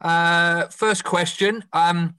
Uh, 0.00 0.66
first 0.68 1.04
question. 1.04 1.64
Um, 1.72 2.16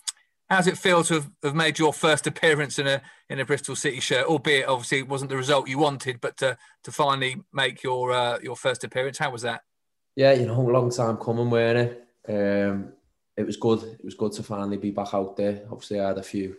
how 0.50 0.58
does 0.58 0.68
it 0.68 0.78
feel 0.78 1.04
to 1.04 1.16
have, 1.16 1.32
have, 1.44 1.56
made 1.56 1.78
your 1.78 1.94
first 1.94 2.26
appearance 2.26 2.80
in 2.80 2.88
a 2.88 3.02
in 3.30 3.40
a 3.40 3.46
Bristol 3.46 3.76
City 3.76 4.00
shirt? 4.00 4.26
Albeit, 4.26 4.68
obviously, 4.68 5.00
it 5.00 5.08
wasn't 5.08 5.30
the 5.30 5.38
result 5.38 5.70
you 5.70 5.78
wanted, 5.78 6.20
but 6.20 6.38
to, 6.38 6.58
to 6.84 6.92
finally 6.92 7.38
make 7.54 7.84
your 7.84 8.12
uh, 8.12 8.40
your 8.42 8.56
first 8.56 8.84
appearance, 8.84 9.20
how 9.20 9.32
was 9.32 9.44
that? 9.44 9.62
Yeah, 10.16 10.34
you 10.34 10.48
know, 10.48 10.60
long 10.60 10.90
time 10.90 11.18
coming, 11.18 11.50
weren't 11.50 11.78
it? 11.78 12.06
Um, 12.28 12.94
it 13.38 13.46
was 13.46 13.58
good. 13.58 13.84
It 13.84 14.04
was 14.04 14.16
good 14.16 14.34
to 14.34 14.44
finally 14.44 14.78
be 14.78 14.92
back 14.92 15.14
out 15.14 15.38
there. 15.38 15.62
Obviously, 15.72 16.00
I 16.00 16.10
had 16.10 16.18
a 16.18 16.24
few 16.24 16.58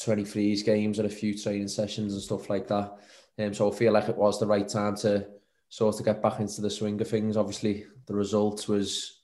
23s 0.00 0.64
games 0.64 0.98
and 0.98 1.06
a 1.06 1.10
few 1.12 1.36
training 1.36 1.68
sessions 1.68 2.12
and 2.12 2.22
stuff 2.22 2.48
like 2.48 2.68
that. 2.68 2.96
Um, 3.38 3.54
so 3.54 3.72
I 3.72 3.74
feel 3.74 3.92
like 3.92 4.08
it 4.08 4.16
was 4.16 4.38
the 4.38 4.46
right 4.46 4.68
time 4.68 4.96
to 4.98 5.26
sort 5.68 5.98
of 5.98 6.04
get 6.04 6.22
back 6.22 6.40
into 6.40 6.60
the 6.60 6.70
swing 6.70 7.00
of 7.00 7.08
things. 7.08 7.36
Obviously, 7.36 7.86
the 8.06 8.14
result 8.14 8.68
was 8.68 9.17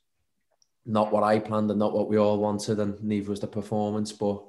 not 0.85 1.11
what 1.11 1.23
I 1.23 1.39
planned 1.39 1.69
and 1.71 1.79
not 1.79 1.93
what 1.93 2.09
we 2.09 2.17
all 2.17 2.39
wanted, 2.39 2.79
and 2.79 3.01
neither 3.03 3.29
was 3.29 3.39
the 3.39 3.47
performance. 3.47 4.11
But 4.11 4.43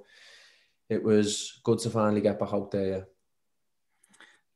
it 0.88 1.02
was 1.02 1.60
good 1.64 1.78
to 1.80 1.90
finally 1.90 2.20
get 2.20 2.38
back 2.38 2.52
out 2.52 2.70
there. 2.70 2.88
Yeah. 2.88 3.00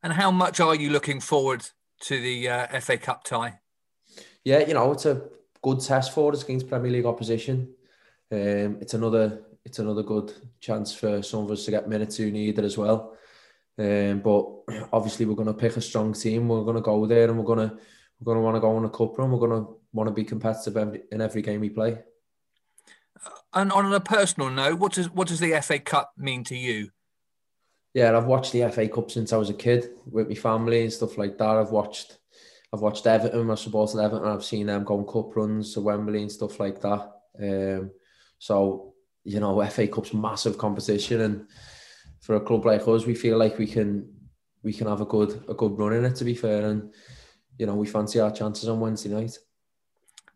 And 0.03 0.13
how 0.13 0.31
much 0.31 0.61
are 0.61 0.75
you 0.75 0.91
looking 0.91 1.21
forward 1.21 1.67
to 2.03 2.21
the 2.21 2.49
uh, 2.49 2.81
FA 2.81 2.97
Cup 2.97 3.25
tie? 3.25 3.61
Yeah, 4.45 4.67
you 4.67 4.75
know, 4.75 4.93
it's 4.93 5.07
a 5.07 5.23
good 5.63 5.81
test 5.81 6.15
for 6.15 6.33
us 6.33 6.43
against 6.43 6.69
Premier 6.69 6.91
League 6.91 7.07
opposition. 7.07 7.75
Um, 8.33 8.79
it's 8.81 8.95
another 8.95 9.43
it's 9.65 9.79
another 9.79 10.03
good 10.03 10.33
chance 10.61 10.95
for 10.95 11.23
some 11.23 11.45
of 11.45 11.51
us 11.51 11.65
to 11.67 11.71
get 11.71 11.89
minutes 11.89 12.17
who 12.17 12.31
need 12.31 12.59
it 12.59 12.65
as 12.65 12.79
well. 12.79 13.15
Um, 13.79 14.21
but 14.21 14.47
obviously, 14.93 15.27
we're 15.27 15.35
going 15.35 15.47
to 15.47 15.55
pick 15.55 15.77
a 15.77 15.81
strong 15.81 16.15
team. 16.15 16.49
We're 16.49 16.65
going 16.65 16.77
to 16.77 16.83
go 16.83 17.05
there, 17.07 17.29
and 17.29 17.39
we're 17.39 17.45
going 17.45 17.69
to 17.69 17.77
we're 18.21 18.35
going 18.35 18.39
to 18.39 18.43
want 18.43 18.57
to 18.57 18.61
go 18.61 18.77
on 18.77 18.85
a 18.85 18.91
cup 18.91 19.19
run. 19.19 19.31
We're 19.31 19.47
going 19.47 19.65
to 19.65 19.77
want 19.93 20.09
to 20.09 20.15
be 20.15 20.25
competitive 20.25 21.01
in 21.11 21.21
every 21.21 21.43
game 21.43 21.61
we 21.61 21.71
play. 21.71 21.99
And 23.53 23.73
on 23.73 23.93
a 23.93 24.01
personal 24.01 24.51
note, 24.51 24.79
what 24.79 24.93
does 24.93 25.11
what 25.11 25.29
does 25.29 25.41
the 25.41 25.61
FA 25.61 25.79
Cup 25.79 26.13
mean 26.17 26.45
to 26.45 26.57
you? 26.57 26.91
Yeah, 27.93 28.17
I've 28.17 28.27
watched 28.27 28.53
the 28.53 28.71
FA 28.71 28.89
Cup 28.89 29.11
since 29.11 29.33
I 29.33 29.37
was 29.37 29.51
a 29.51 29.55
kid 29.55 29.89
with 30.07 30.29
my 30.29 30.35
family 30.35 30.83
and 30.83 30.93
stuff 30.93 31.19
like 31.19 31.37
that. 31.39 31.57
I've 31.57 31.71
watched 31.71 32.19
I've 32.73 32.81
watched 32.81 33.07
Everton. 33.07 33.51
I've 33.51 33.59
supported 33.59 33.99
Everton. 33.99 34.29
I've 34.29 34.45
seen 34.45 34.67
them 34.67 34.85
go 34.85 34.99
on 34.99 35.07
cup 35.07 35.35
runs 35.35 35.75
to 35.75 35.81
Wembley 35.81 36.23
and 36.23 36.31
stuff 36.31 36.61
like 36.61 36.81
that. 36.83 37.11
Um, 37.41 37.91
so 38.39 38.95
you 39.25 39.41
know, 39.41 39.65
FA 39.71 39.89
Cup's 39.89 40.15
massive 40.15 40.57
competition, 40.57 41.21
and 41.21 41.47
for 42.21 42.37
a 42.37 42.41
club 42.41 42.65
like 42.65 42.87
us, 42.87 43.07
we 43.07 43.15
feel 43.15 43.39
like 43.39 43.59
we 43.59 43.67
can 43.67 44.09
we 44.63 44.73
can 44.73 44.87
have 44.87 45.01
a 45.01 45.07
good 45.07 45.43
a 45.49 45.55
good 45.55 45.77
run 45.77 45.95
in 45.95 46.05
it. 46.05 46.15
To 46.17 46.25
be 46.25 46.35
fair, 46.35 46.67
and 46.67 46.95
you 47.59 47.67
know, 47.67 47.75
we 47.75 47.89
fancy 47.89 48.21
our 48.21 48.31
chances 48.31 48.69
on 48.69 48.81
Wednesday 48.81 49.11
night. 49.11 49.37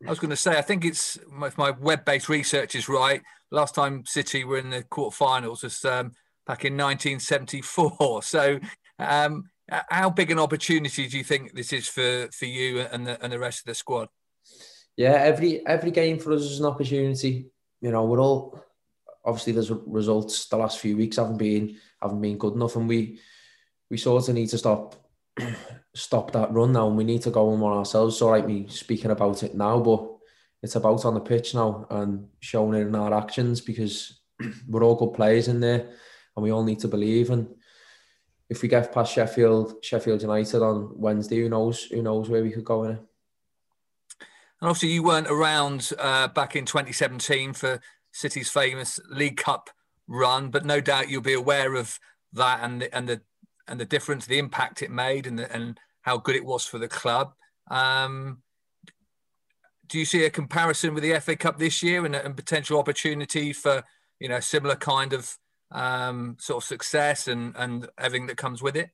I 0.07 0.11
was 0.11 0.19
going 0.19 0.31
to 0.31 0.37
say, 0.37 0.57
I 0.57 0.63
think 0.63 0.85
it's 0.85 1.19
if 1.43 1.59
my 1.59 1.71
web-based 1.71 2.29
research 2.29 2.75
is 2.75 2.89
right. 2.89 3.23
Last 3.51 3.75
time 3.75 4.05
City 4.05 4.45
were 4.45 4.59
in 4.59 4.71
the 4.71 4.83
quarterfinals 4.83 5.63
was 5.63 5.85
um, 5.85 6.13
back 6.47 6.65
in 6.65 6.77
1974. 6.77 8.23
So, 8.23 8.59
um, 8.99 9.51
how 9.69 10.11
big 10.11 10.31
an 10.31 10.39
opportunity 10.39 11.09
do 11.09 11.17
you 11.17 11.25
think 11.25 11.55
this 11.55 11.73
is 11.73 11.89
for 11.89 12.29
for 12.33 12.45
you 12.45 12.81
and 12.81 13.07
the 13.07 13.23
and 13.23 13.33
the 13.33 13.39
rest 13.39 13.61
of 13.61 13.67
the 13.67 13.75
squad? 13.75 14.09
Yeah, 14.97 15.13
every 15.13 15.67
every 15.67 15.91
game 15.91 16.19
for 16.19 16.33
us 16.33 16.43
is 16.43 16.61
an 16.61 16.67
opportunity. 16.67 17.47
You 17.81 17.91
know, 17.91 18.05
we're 18.05 18.21
all 18.21 18.63
obviously 19.25 19.55
there's 19.55 19.71
results 19.71 20.47
the 20.49 20.59
last 20.59 20.81
few 20.81 20.97
weeks 20.97 21.17
haven't 21.17 21.39
been 21.39 21.79
haven't 22.01 22.21
been 22.21 22.39
good 22.39 22.55
enough, 22.55 22.77
and 22.77 22.89
we 22.89 23.21
we 23.91 23.97
sort 23.97 24.29
of 24.29 24.35
need 24.35 24.51
to 24.51 24.59
stop 24.59 24.97
stop 25.95 26.33
that 26.33 26.53
run 26.53 26.73
now, 26.73 26.89
and 26.89 26.97
we 26.97 27.05
need 27.05 27.23
to 27.23 27.31
go 27.31 27.51
on 27.51 27.61
one 27.61 27.73
ourselves. 27.73 28.19
So 28.19 28.29
like 28.29 28.47
me 28.47 28.67
speaking 28.69 29.11
about 29.11 29.43
it 29.43 29.55
now, 29.55 29.81
but 29.81 30.09
it's 30.63 30.77
about 30.77 31.05
on 31.05 31.15
the 31.15 31.21
pitch 31.21 31.55
now 31.55 31.87
and 31.91 32.29
showing 32.41 32.81
it 32.81 32.87
in 32.87 32.95
our 32.95 33.15
actions 33.15 33.61
because 33.61 34.21
we're 34.69 34.83
all 34.83 34.97
good 34.97 35.15
players 35.15 35.49
in 35.49 35.61
there, 35.61 35.91
and 36.37 36.43
we 36.43 36.51
all 36.51 36.65
need 36.65 36.81
to 36.81 36.89
believe. 36.89 37.31
And 37.31 37.49
if 38.49 38.63
we 38.63 38.69
get 38.69 38.93
past 38.93 39.15
Sheffield 39.15 39.85
Sheffield 39.85 40.23
United 40.23 40.63
on 40.63 40.93
Wednesday, 40.99 41.41
who 41.41 41.49
knows 41.49 41.85
who 41.85 42.03
knows 42.03 42.29
where 42.29 42.43
we 42.43 42.51
could 42.51 42.65
go 42.65 42.85
in 42.85 42.91
it. 42.93 43.03
And 44.61 44.71
obviously, 44.71 44.91
you 44.91 45.03
weren't 45.03 45.29
around 45.29 45.93
uh, 45.99 46.29
back 46.29 46.57
in 46.57 46.65
2017 46.65 47.53
for 47.53 47.81
City's 48.13 48.49
famous 48.49 48.99
League 49.11 49.37
Cup 49.37 49.71
run, 50.07 50.51
but 50.51 50.65
no 50.65 50.81
doubt 50.81 51.09
you'll 51.09 51.23
be 51.23 51.35
aware 51.35 51.75
of 51.75 51.99
that 52.33 52.61
and 52.63 52.83
the, 52.83 52.95
and 52.95 53.09
the 53.09 53.21
and 53.69 53.81
the 53.81 53.85
difference, 53.85 54.27
the 54.27 54.39
impact 54.39 54.83
it 54.83 54.91
made, 54.91 55.27
and 55.27 55.39
the, 55.39 55.53
and 55.53 55.79
how 56.03 56.19
good 56.19 56.37
it 56.37 56.45
was 56.45 56.67
for 56.67 56.79
the 56.79 56.89
club. 56.89 57.35
Um, 57.71 58.43
do 59.87 59.99
you 59.99 60.05
see 60.05 60.25
a 60.25 60.31
comparison 60.31 60.95
with 60.95 61.03
the 61.03 61.19
FA 61.21 61.37
Cup 61.37 61.59
this 61.59 61.83
year 61.83 62.05
and 62.05 62.15
and 62.15 62.37
potential 62.37 62.79
opportunity 62.79 63.53
for 63.53 63.83
you 64.21 64.29
know 64.29 64.41
similar 64.41 64.77
kind 64.77 65.13
of 65.13 65.37
um, 65.71 66.37
sort 66.41 66.63
of 66.63 66.67
success 66.67 67.29
and 67.29 67.55
and 67.57 67.89
everything 67.99 68.27
that 68.27 68.37
comes 68.37 68.63
with 68.63 68.77
it? 68.77 68.91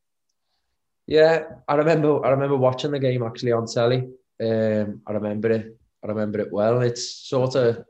Yeah, 1.07 1.43
I 1.69 1.75
remember. 1.75 2.25
I 2.25 2.31
remember 2.31 2.57
watching 2.57 2.91
the 2.91 2.99
game 2.99 3.23
actually 3.23 3.53
on 3.53 3.67
telly. 3.67 4.09
Um, 4.41 5.03
I 5.07 5.13
remember 5.13 5.51
it. 5.51 5.77
I 6.05 6.09
remember 6.09 6.39
it 6.41 6.53
well. 6.53 6.81
It's 6.81 7.29
sort 7.29 7.57
of 7.57 7.85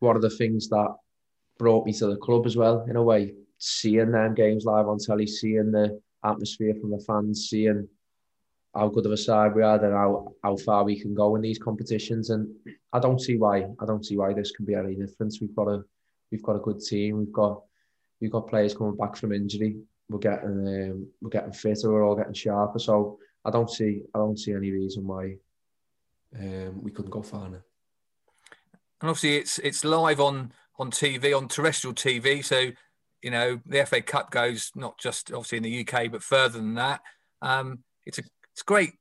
one 0.00 0.16
of 0.16 0.22
the 0.22 0.30
things 0.30 0.68
that 0.68 0.94
brought 1.58 1.86
me 1.86 1.92
to 1.94 2.06
the 2.06 2.16
club 2.16 2.46
as 2.46 2.56
well, 2.56 2.84
in 2.88 2.96
a 2.96 3.02
way. 3.02 3.34
Seeing 3.58 4.10
them 4.10 4.34
games 4.34 4.64
live 4.64 4.88
on 4.88 4.98
telly, 4.98 5.26
seeing 5.26 5.70
the 5.70 6.00
atmosphere 6.24 6.74
from 6.80 6.90
the 6.90 7.04
fans, 7.06 7.48
seeing 7.48 7.88
how 8.74 8.88
good 8.88 9.06
of 9.06 9.12
a 9.12 9.16
side 9.16 9.54
we 9.54 9.62
are 9.62 9.82
and 9.84 9.94
how, 9.94 10.34
how 10.42 10.56
far 10.56 10.84
we 10.84 10.98
can 10.98 11.14
go 11.14 11.36
in 11.36 11.42
these 11.42 11.58
competitions. 11.58 12.30
And 12.30 12.52
I 12.92 12.98
don't 12.98 13.20
see 13.20 13.36
why 13.36 13.66
I 13.80 13.86
don't 13.86 14.04
see 14.04 14.16
why 14.16 14.32
this 14.32 14.50
can 14.52 14.66
be 14.66 14.74
any 14.74 14.94
difference. 14.94 15.40
We've 15.40 15.54
got 15.54 15.68
a 15.68 15.84
we've 16.30 16.42
got 16.42 16.56
a 16.56 16.60
good 16.60 16.80
team. 16.80 17.18
We've 17.18 17.32
got 17.32 17.62
we've 18.20 18.32
got 18.32 18.48
players 18.48 18.74
coming 18.74 18.96
back 18.96 19.16
from 19.16 19.32
injury. 19.32 19.76
We're 20.08 20.18
getting 20.18 20.66
um, 20.90 21.06
we're 21.20 21.30
getting 21.30 21.52
fitter. 21.52 21.90
We're 21.90 22.04
all 22.04 22.16
getting 22.16 22.34
sharper. 22.34 22.78
So 22.78 23.18
I 23.44 23.50
don't 23.50 23.70
see 23.70 24.02
I 24.14 24.18
don't 24.18 24.38
see 24.38 24.52
any 24.52 24.70
reason 24.70 25.06
why 25.06 25.36
um, 26.38 26.82
we 26.82 26.90
couldn't 26.90 27.12
go 27.12 27.22
far 27.22 27.48
now 27.48 27.62
and 29.04 29.10
obviously 29.10 29.36
it's 29.36 29.58
it's 29.58 29.84
live 29.84 30.18
on 30.18 30.50
on 30.78 30.90
TV 30.90 31.36
on 31.36 31.46
terrestrial 31.46 31.94
TV. 31.94 32.42
So 32.42 32.72
you 33.24 33.30
know 33.30 33.58
the 33.64 33.84
FA 33.86 34.02
Cup 34.02 34.30
goes 34.30 34.70
not 34.76 34.98
just 34.98 35.32
obviously 35.32 35.56
in 35.56 35.64
the 35.64 35.80
UK 35.80 36.12
but 36.12 36.22
further 36.22 36.58
than 36.58 36.74
that. 36.74 37.00
Um, 37.40 37.78
it's 38.04 38.18
a 38.18 38.22
it's 38.52 38.62
great 38.62 38.92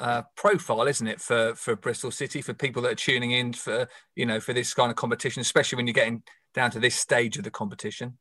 uh, 0.00 0.22
profile, 0.34 0.88
isn't 0.88 1.06
it, 1.06 1.20
for 1.20 1.54
for 1.54 1.76
Bristol 1.76 2.10
City 2.10 2.40
for 2.40 2.54
people 2.54 2.80
that 2.82 2.92
are 2.92 2.96
tuning 2.96 3.32
in 3.32 3.52
for 3.52 3.86
you 4.16 4.24
know 4.24 4.40
for 4.40 4.54
this 4.54 4.72
kind 4.72 4.90
of 4.90 4.96
competition, 4.96 5.42
especially 5.42 5.76
when 5.76 5.86
you're 5.86 5.92
getting 5.92 6.22
down 6.54 6.70
to 6.70 6.80
this 6.80 6.94
stage 6.94 7.36
of 7.36 7.44
the 7.44 7.50
competition. 7.50 8.16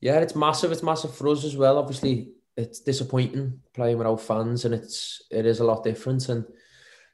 Yeah, 0.00 0.18
it's 0.18 0.34
massive. 0.34 0.72
It's 0.72 0.82
massive 0.82 1.14
for 1.14 1.28
us 1.28 1.44
as 1.44 1.56
well. 1.56 1.78
Obviously, 1.78 2.32
it's 2.56 2.80
disappointing 2.80 3.60
playing 3.72 3.98
without 3.98 4.20
fans, 4.20 4.64
and 4.64 4.74
it's 4.74 5.22
it 5.30 5.46
is 5.46 5.60
a 5.60 5.64
lot 5.64 5.84
different. 5.84 6.28
And 6.28 6.44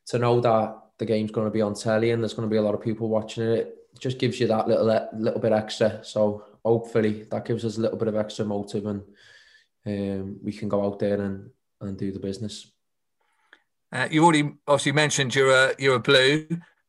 to 0.06 0.18
know 0.18 0.40
that 0.40 0.78
the 0.98 1.04
game's 1.04 1.30
going 1.30 1.46
to 1.46 1.52
be 1.52 1.60
on 1.60 1.74
telly 1.74 2.12
and 2.12 2.22
there's 2.22 2.34
going 2.34 2.48
to 2.48 2.52
be 2.52 2.58
a 2.58 2.62
lot 2.62 2.74
of 2.74 2.80
people 2.80 3.10
watching 3.10 3.44
it. 3.44 3.58
It 3.58 4.00
just 4.00 4.18
gives 4.18 4.40
you 4.40 4.46
that 4.46 4.68
little 4.68 4.86
little 5.12 5.40
bit 5.40 5.52
extra. 5.52 6.02
So 6.02 6.44
hopefully 6.64 7.24
that 7.30 7.44
gives 7.44 7.64
us 7.64 7.76
a 7.76 7.80
little 7.80 7.98
bit 7.98 8.08
of 8.08 8.16
extra 8.16 8.44
motive 8.44 8.86
and 8.86 9.02
um, 9.86 10.38
we 10.42 10.52
can 10.52 10.68
go 10.68 10.84
out 10.84 10.98
there 10.98 11.20
and, 11.20 11.50
and 11.80 11.98
do 11.98 12.12
the 12.12 12.20
business. 12.20 12.72
Uh, 13.92 14.08
you 14.10 14.24
already 14.24 14.54
obviously 14.66 14.92
mentioned 14.92 15.34
you're 15.34 15.50
a 15.50 15.74
you're 15.78 15.96
a 15.96 16.00
blue. 16.00 16.46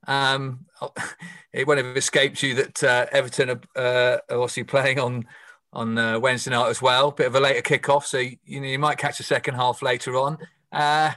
Um, 0.08 0.66
it 1.54 1.68
won't 1.68 1.84
have 1.84 1.98
escaped 1.98 2.42
you 2.42 2.56
that 2.56 2.84
uh, 2.84 3.06
Everton 3.12 3.50
are, 3.50 3.62
uh, 3.76 4.18
are 4.30 4.42
obviously 4.42 4.64
playing 4.64 5.00
on 5.00 5.26
on 5.74 5.98
uh, 5.98 6.20
Wednesday 6.20 6.52
night 6.52 6.70
as 6.70 6.82
well. 6.82 7.12
Bit 7.12 7.28
of 7.28 7.36
a 7.36 7.40
later 7.40 7.62
kickoff, 7.62 8.06
so 8.06 8.20
you 8.20 8.62
know 8.62 8.68
you 8.68 8.80
might 8.80 8.98
catch 8.98 9.18
the 9.18 9.24
second 9.24 9.56
half 9.56 9.82
later 9.82 10.16
on. 10.16 10.38
Uh, 10.72 11.12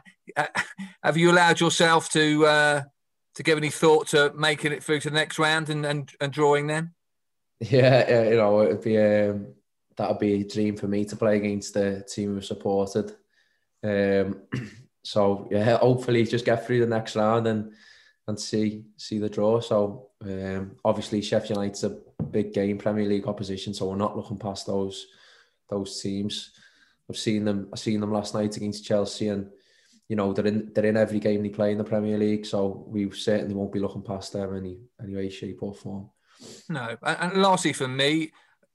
have 1.04 1.16
you 1.16 1.30
allowed 1.30 1.60
yourself 1.60 2.10
to 2.10 2.46
uh, 2.46 2.82
to 3.36 3.42
give 3.44 3.56
any 3.56 3.70
thought 3.70 4.08
to 4.08 4.32
making 4.34 4.72
it 4.72 4.82
through 4.82 5.00
to 5.00 5.10
the 5.10 5.14
next 5.14 5.38
round 5.38 5.70
and 5.70 5.86
and, 5.86 6.10
and 6.20 6.32
drawing 6.32 6.66
them? 6.66 6.95
Yeah, 7.60 8.28
you 8.28 8.36
know, 8.36 8.62
it'd 8.62 8.82
be 8.82 8.98
um, 8.98 9.54
that'd 9.96 10.18
be 10.18 10.34
a 10.34 10.44
dream 10.44 10.76
for 10.76 10.88
me 10.88 11.04
to 11.06 11.16
play 11.16 11.36
against 11.36 11.74
the 11.74 12.04
team 12.06 12.34
we've 12.34 12.44
supported. 12.44 13.12
Um, 13.82 14.42
so 15.02 15.48
yeah, 15.50 15.78
hopefully 15.78 16.24
just 16.24 16.44
get 16.44 16.66
through 16.66 16.80
the 16.80 16.86
next 16.86 17.16
round 17.16 17.46
and 17.46 17.72
and 18.28 18.38
see 18.38 18.84
see 18.96 19.18
the 19.18 19.28
draw. 19.28 19.60
So 19.60 20.10
um, 20.22 20.76
obviously 20.84 21.22
Sheffield 21.22 21.58
United's 21.58 21.84
a 21.84 21.98
big 22.30 22.52
game, 22.52 22.78
Premier 22.78 23.06
League 23.06 23.26
opposition, 23.28 23.72
so 23.72 23.88
we're 23.88 23.96
not 23.96 24.16
looking 24.16 24.38
past 24.38 24.66
those 24.66 25.06
those 25.68 26.00
teams. 26.00 26.50
I've 27.08 27.16
seen 27.16 27.44
them. 27.44 27.68
I 27.72 27.76
seen 27.76 28.00
them 28.00 28.12
last 28.12 28.34
night 28.34 28.56
against 28.56 28.84
Chelsea, 28.84 29.28
and 29.28 29.50
you 30.08 30.16
know 30.16 30.32
they're 30.32 30.46
in 30.46 30.72
they're 30.74 30.86
in 30.86 30.96
every 30.96 31.20
game 31.20 31.42
they 31.42 31.48
play 31.48 31.72
in 31.72 31.78
the 31.78 31.84
Premier 31.84 32.18
League. 32.18 32.44
So 32.44 32.84
we 32.88 33.10
certainly 33.12 33.54
won't 33.54 33.72
be 33.72 33.78
looking 33.78 34.02
past 34.02 34.32
them 34.32 34.56
any 34.56 34.78
any 35.02 35.14
way, 35.14 35.30
shape, 35.30 35.62
or 35.62 35.72
form. 35.72 36.10
No, 36.68 36.96
and 37.02 37.40
lastly 37.40 37.72
for 37.72 37.88
me, 37.88 38.32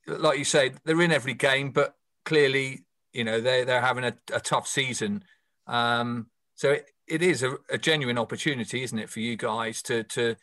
like 0.07 0.37
you 0.37 0.45
say, 0.45 0.71
they're 0.83 1.01
in 1.01 1.11
every 1.11 1.33
game, 1.33 1.71
but 1.71 1.95
clearly, 2.25 2.85
you 3.13 3.23
know, 3.23 3.41
they 3.41 3.63
they're 3.63 3.81
having 3.81 4.03
a, 4.03 4.13
a 4.33 4.39
tough 4.39 4.67
season. 4.67 5.23
Um, 5.67 6.27
so 6.55 6.71
it, 6.71 6.91
it 7.07 7.21
is 7.21 7.43
a, 7.43 7.57
a 7.69 7.77
genuine 7.77 8.17
opportunity, 8.17 8.83
isn't 8.83 8.99
it, 8.99 9.09
for 9.09 9.19
you 9.19 9.35
guys 9.35 9.81
to 9.83 10.03
to 10.03 10.35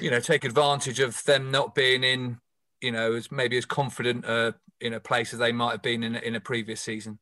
you 0.00 0.10
know, 0.10 0.20
take 0.20 0.44
advantage 0.44 1.00
of 1.00 1.22
them 1.24 1.50
not 1.50 1.74
being 1.74 2.04
in, 2.04 2.38
you 2.80 2.92
know, 2.92 3.14
as 3.14 3.30
maybe 3.30 3.58
as 3.58 3.64
confident 3.64 4.24
uh, 4.24 4.52
in 4.80 4.94
a 4.94 5.00
place 5.00 5.32
as 5.32 5.38
they 5.38 5.52
might 5.52 5.72
have 5.72 5.82
been 5.82 6.02
in 6.02 6.16
in 6.16 6.34
a 6.34 6.40
previous 6.40 6.80
season. 6.80 7.18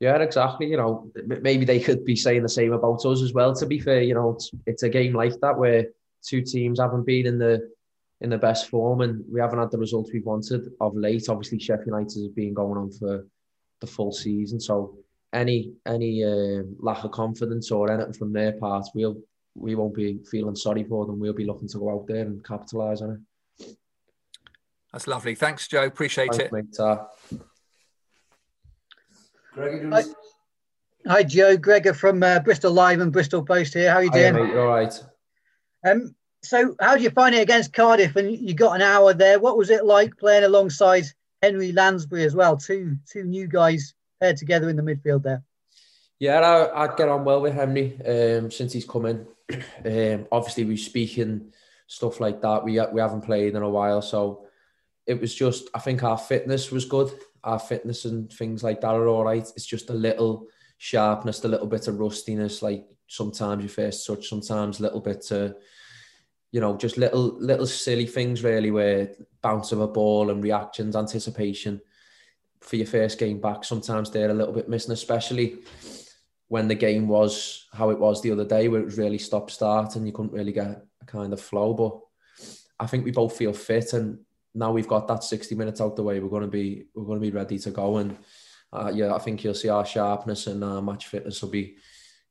Yeah, 0.00 0.16
exactly. 0.18 0.66
You 0.66 0.76
know, 0.76 1.10
maybe 1.26 1.64
they 1.64 1.80
could 1.80 2.04
be 2.04 2.16
saying 2.16 2.42
the 2.42 2.48
same 2.48 2.72
about 2.72 3.04
us 3.04 3.22
as 3.22 3.32
well. 3.32 3.54
To 3.54 3.66
be 3.66 3.78
fair, 3.78 4.02
you 4.02 4.14
know, 4.14 4.30
it's, 4.30 4.50
it's 4.66 4.82
a 4.82 4.88
game 4.88 5.14
like 5.14 5.38
that 5.40 5.56
where 5.56 5.86
two 6.22 6.42
teams 6.42 6.80
haven't 6.80 7.06
been 7.06 7.26
in 7.26 7.38
the 7.38 7.70
in 8.24 8.30
the 8.30 8.38
best 8.38 8.68
form, 8.70 9.02
and 9.02 9.22
we 9.30 9.38
haven't 9.38 9.58
had 9.58 9.70
the 9.70 9.78
results 9.78 10.10
we 10.12 10.20
wanted 10.20 10.62
of 10.80 10.96
late. 10.96 11.28
Obviously, 11.28 11.58
Sheffield 11.60 11.88
United 11.88 12.22
has 12.22 12.28
been 12.28 12.54
going 12.54 12.78
on 12.78 12.90
for 12.90 13.26
the 13.80 13.86
full 13.86 14.12
season, 14.12 14.58
so 14.58 14.96
any 15.32 15.74
any 15.86 16.24
uh, 16.24 16.62
lack 16.78 17.04
of 17.04 17.10
confidence 17.10 17.70
or 17.70 17.92
anything 17.92 18.14
from 18.14 18.32
their 18.32 18.52
part, 18.52 18.86
we'll 18.94 19.18
we 19.54 19.74
won't 19.74 19.94
be 19.94 20.18
feeling 20.30 20.56
sorry 20.56 20.84
for 20.84 21.04
them. 21.04 21.20
We'll 21.20 21.34
be 21.34 21.44
looking 21.44 21.68
to 21.68 21.78
go 21.78 21.90
out 21.90 22.06
there 22.06 22.22
and 22.22 22.42
capitalise 22.44 23.02
on 23.02 23.10
it. 23.58 23.76
That's 24.90 25.06
lovely. 25.06 25.34
Thanks, 25.34 25.68
Joe. 25.68 25.84
Appreciate 25.84 26.34
Thanks, 26.34 26.44
it. 26.44 26.52
Mate. 26.52 26.80
Uh, 26.80 27.04
Hi. 29.56 30.02
Hi, 31.06 31.22
Joe. 31.22 31.56
Gregor 31.56 31.94
from 31.94 32.22
uh, 32.22 32.40
Bristol 32.40 32.72
Live 32.72 33.00
and 33.00 33.12
Bristol 33.12 33.44
Post 33.44 33.74
here. 33.74 33.90
How 33.90 33.98
are 33.98 34.04
you 34.04 34.10
doing? 34.10 34.34
Hi, 34.34 34.40
mate. 34.40 34.56
All 34.56 34.66
right. 34.66 35.04
Um, 35.86 36.14
so, 36.44 36.74
how 36.80 36.94
did 36.94 37.02
you 37.02 37.10
find 37.10 37.34
it 37.34 37.42
against 37.42 37.72
Cardiff? 37.72 38.16
And 38.16 38.36
you 38.36 38.54
got 38.54 38.74
an 38.74 38.82
hour 38.82 39.14
there. 39.14 39.38
What 39.38 39.56
was 39.56 39.70
it 39.70 39.84
like 39.84 40.16
playing 40.16 40.44
alongside 40.44 41.04
Henry 41.42 41.72
Lansbury 41.72 42.24
as 42.24 42.34
well? 42.34 42.56
Two 42.56 42.96
two 43.10 43.24
new 43.24 43.46
guys 43.46 43.94
paired 44.20 44.36
together 44.36 44.68
in 44.68 44.76
the 44.76 44.82
midfield 44.82 45.22
there. 45.22 45.42
Yeah, 46.18 46.40
I, 46.40 46.84
I 46.84 46.96
get 46.96 47.08
on 47.08 47.24
well 47.24 47.40
with 47.40 47.54
Henry 47.54 47.98
um, 48.06 48.50
since 48.50 48.72
he's 48.72 48.86
come 48.86 49.06
in. 49.06 49.26
Um, 49.84 50.26
obviously, 50.32 50.64
we're 50.64 50.76
speaking 50.76 51.52
stuff 51.86 52.20
like 52.20 52.40
that. 52.40 52.64
We 52.64 52.80
we 52.92 53.00
haven't 53.00 53.22
played 53.22 53.54
in 53.54 53.62
a 53.62 53.68
while, 53.68 54.02
so 54.02 54.46
it 55.06 55.20
was 55.20 55.34
just. 55.34 55.68
I 55.74 55.80
think 55.80 56.02
our 56.02 56.18
fitness 56.18 56.70
was 56.70 56.84
good. 56.84 57.10
Our 57.42 57.58
fitness 57.58 58.06
and 58.06 58.32
things 58.32 58.62
like 58.62 58.80
that 58.80 58.94
are 58.94 59.06
all 59.06 59.24
right. 59.24 59.46
It's 59.56 59.66
just 59.66 59.90
a 59.90 59.94
little 59.94 60.46
sharpness, 60.78 61.44
a 61.44 61.48
little 61.48 61.66
bit 61.66 61.88
of 61.88 61.98
rustiness. 61.98 62.62
Like 62.62 62.86
sometimes 63.06 63.62
your 63.62 63.70
first 63.70 64.06
touch, 64.06 64.28
sometimes 64.28 64.80
a 64.80 64.82
little 64.82 65.00
bit. 65.00 65.30
Uh, 65.30 65.50
you 66.54 66.60
know, 66.60 66.76
just 66.76 66.96
little 66.96 67.36
little 67.40 67.66
silly 67.66 68.06
things 68.06 68.44
really, 68.44 68.70
where 68.70 69.10
bounce 69.42 69.72
of 69.72 69.80
a 69.80 69.88
ball 69.88 70.30
and 70.30 70.40
reactions, 70.40 70.94
anticipation 70.94 71.80
for 72.60 72.76
your 72.76 72.86
first 72.86 73.18
game 73.18 73.40
back. 73.40 73.64
Sometimes 73.64 74.08
they're 74.08 74.30
a 74.30 74.34
little 74.34 74.54
bit 74.54 74.68
missing, 74.68 74.92
especially 74.92 75.56
when 76.46 76.68
the 76.68 76.76
game 76.76 77.08
was 77.08 77.66
how 77.72 77.90
it 77.90 77.98
was 77.98 78.22
the 78.22 78.30
other 78.30 78.44
day, 78.44 78.68
where 78.68 78.80
it 78.80 78.84
was 78.84 78.98
really 78.98 79.18
stop 79.18 79.50
start 79.50 79.96
and 79.96 80.06
you 80.06 80.12
couldn't 80.12 80.32
really 80.32 80.52
get 80.52 80.80
a 81.02 81.04
kind 81.06 81.32
of 81.32 81.40
flow. 81.40 81.74
But 81.74 81.98
I 82.78 82.86
think 82.86 83.04
we 83.04 83.10
both 83.10 83.36
feel 83.36 83.52
fit, 83.52 83.92
and 83.92 84.20
now 84.54 84.70
we've 84.70 84.86
got 84.86 85.08
that 85.08 85.24
sixty 85.24 85.56
minutes 85.56 85.80
out 85.80 85.96
the 85.96 86.04
way. 86.04 86.20
We're 86.20 86.28
going 86.28 86.42
to 86.42 86.56
be 86.62 86.84
we're 86.94 87.16
to 87.16 87.20
be 87.20 87.32
ready 87.32 87.58
to 87.58 87.70
go, 87.72 87.96
and 87.96 88.16
uh, 88.72 88.92
yeah, 88.94 89.12
I 89.12 89.18
think 89.18 89.42
you'll 89.42 89.54
see 89.54 89.70
our 89.70 89.84
sharpness 89.84 90.46
and 90.46 90.62
our 90.62 90.80
match 90.80 91.08
fitness 91.08 91.42
will 91.42 91.50
be, 91.50 91.78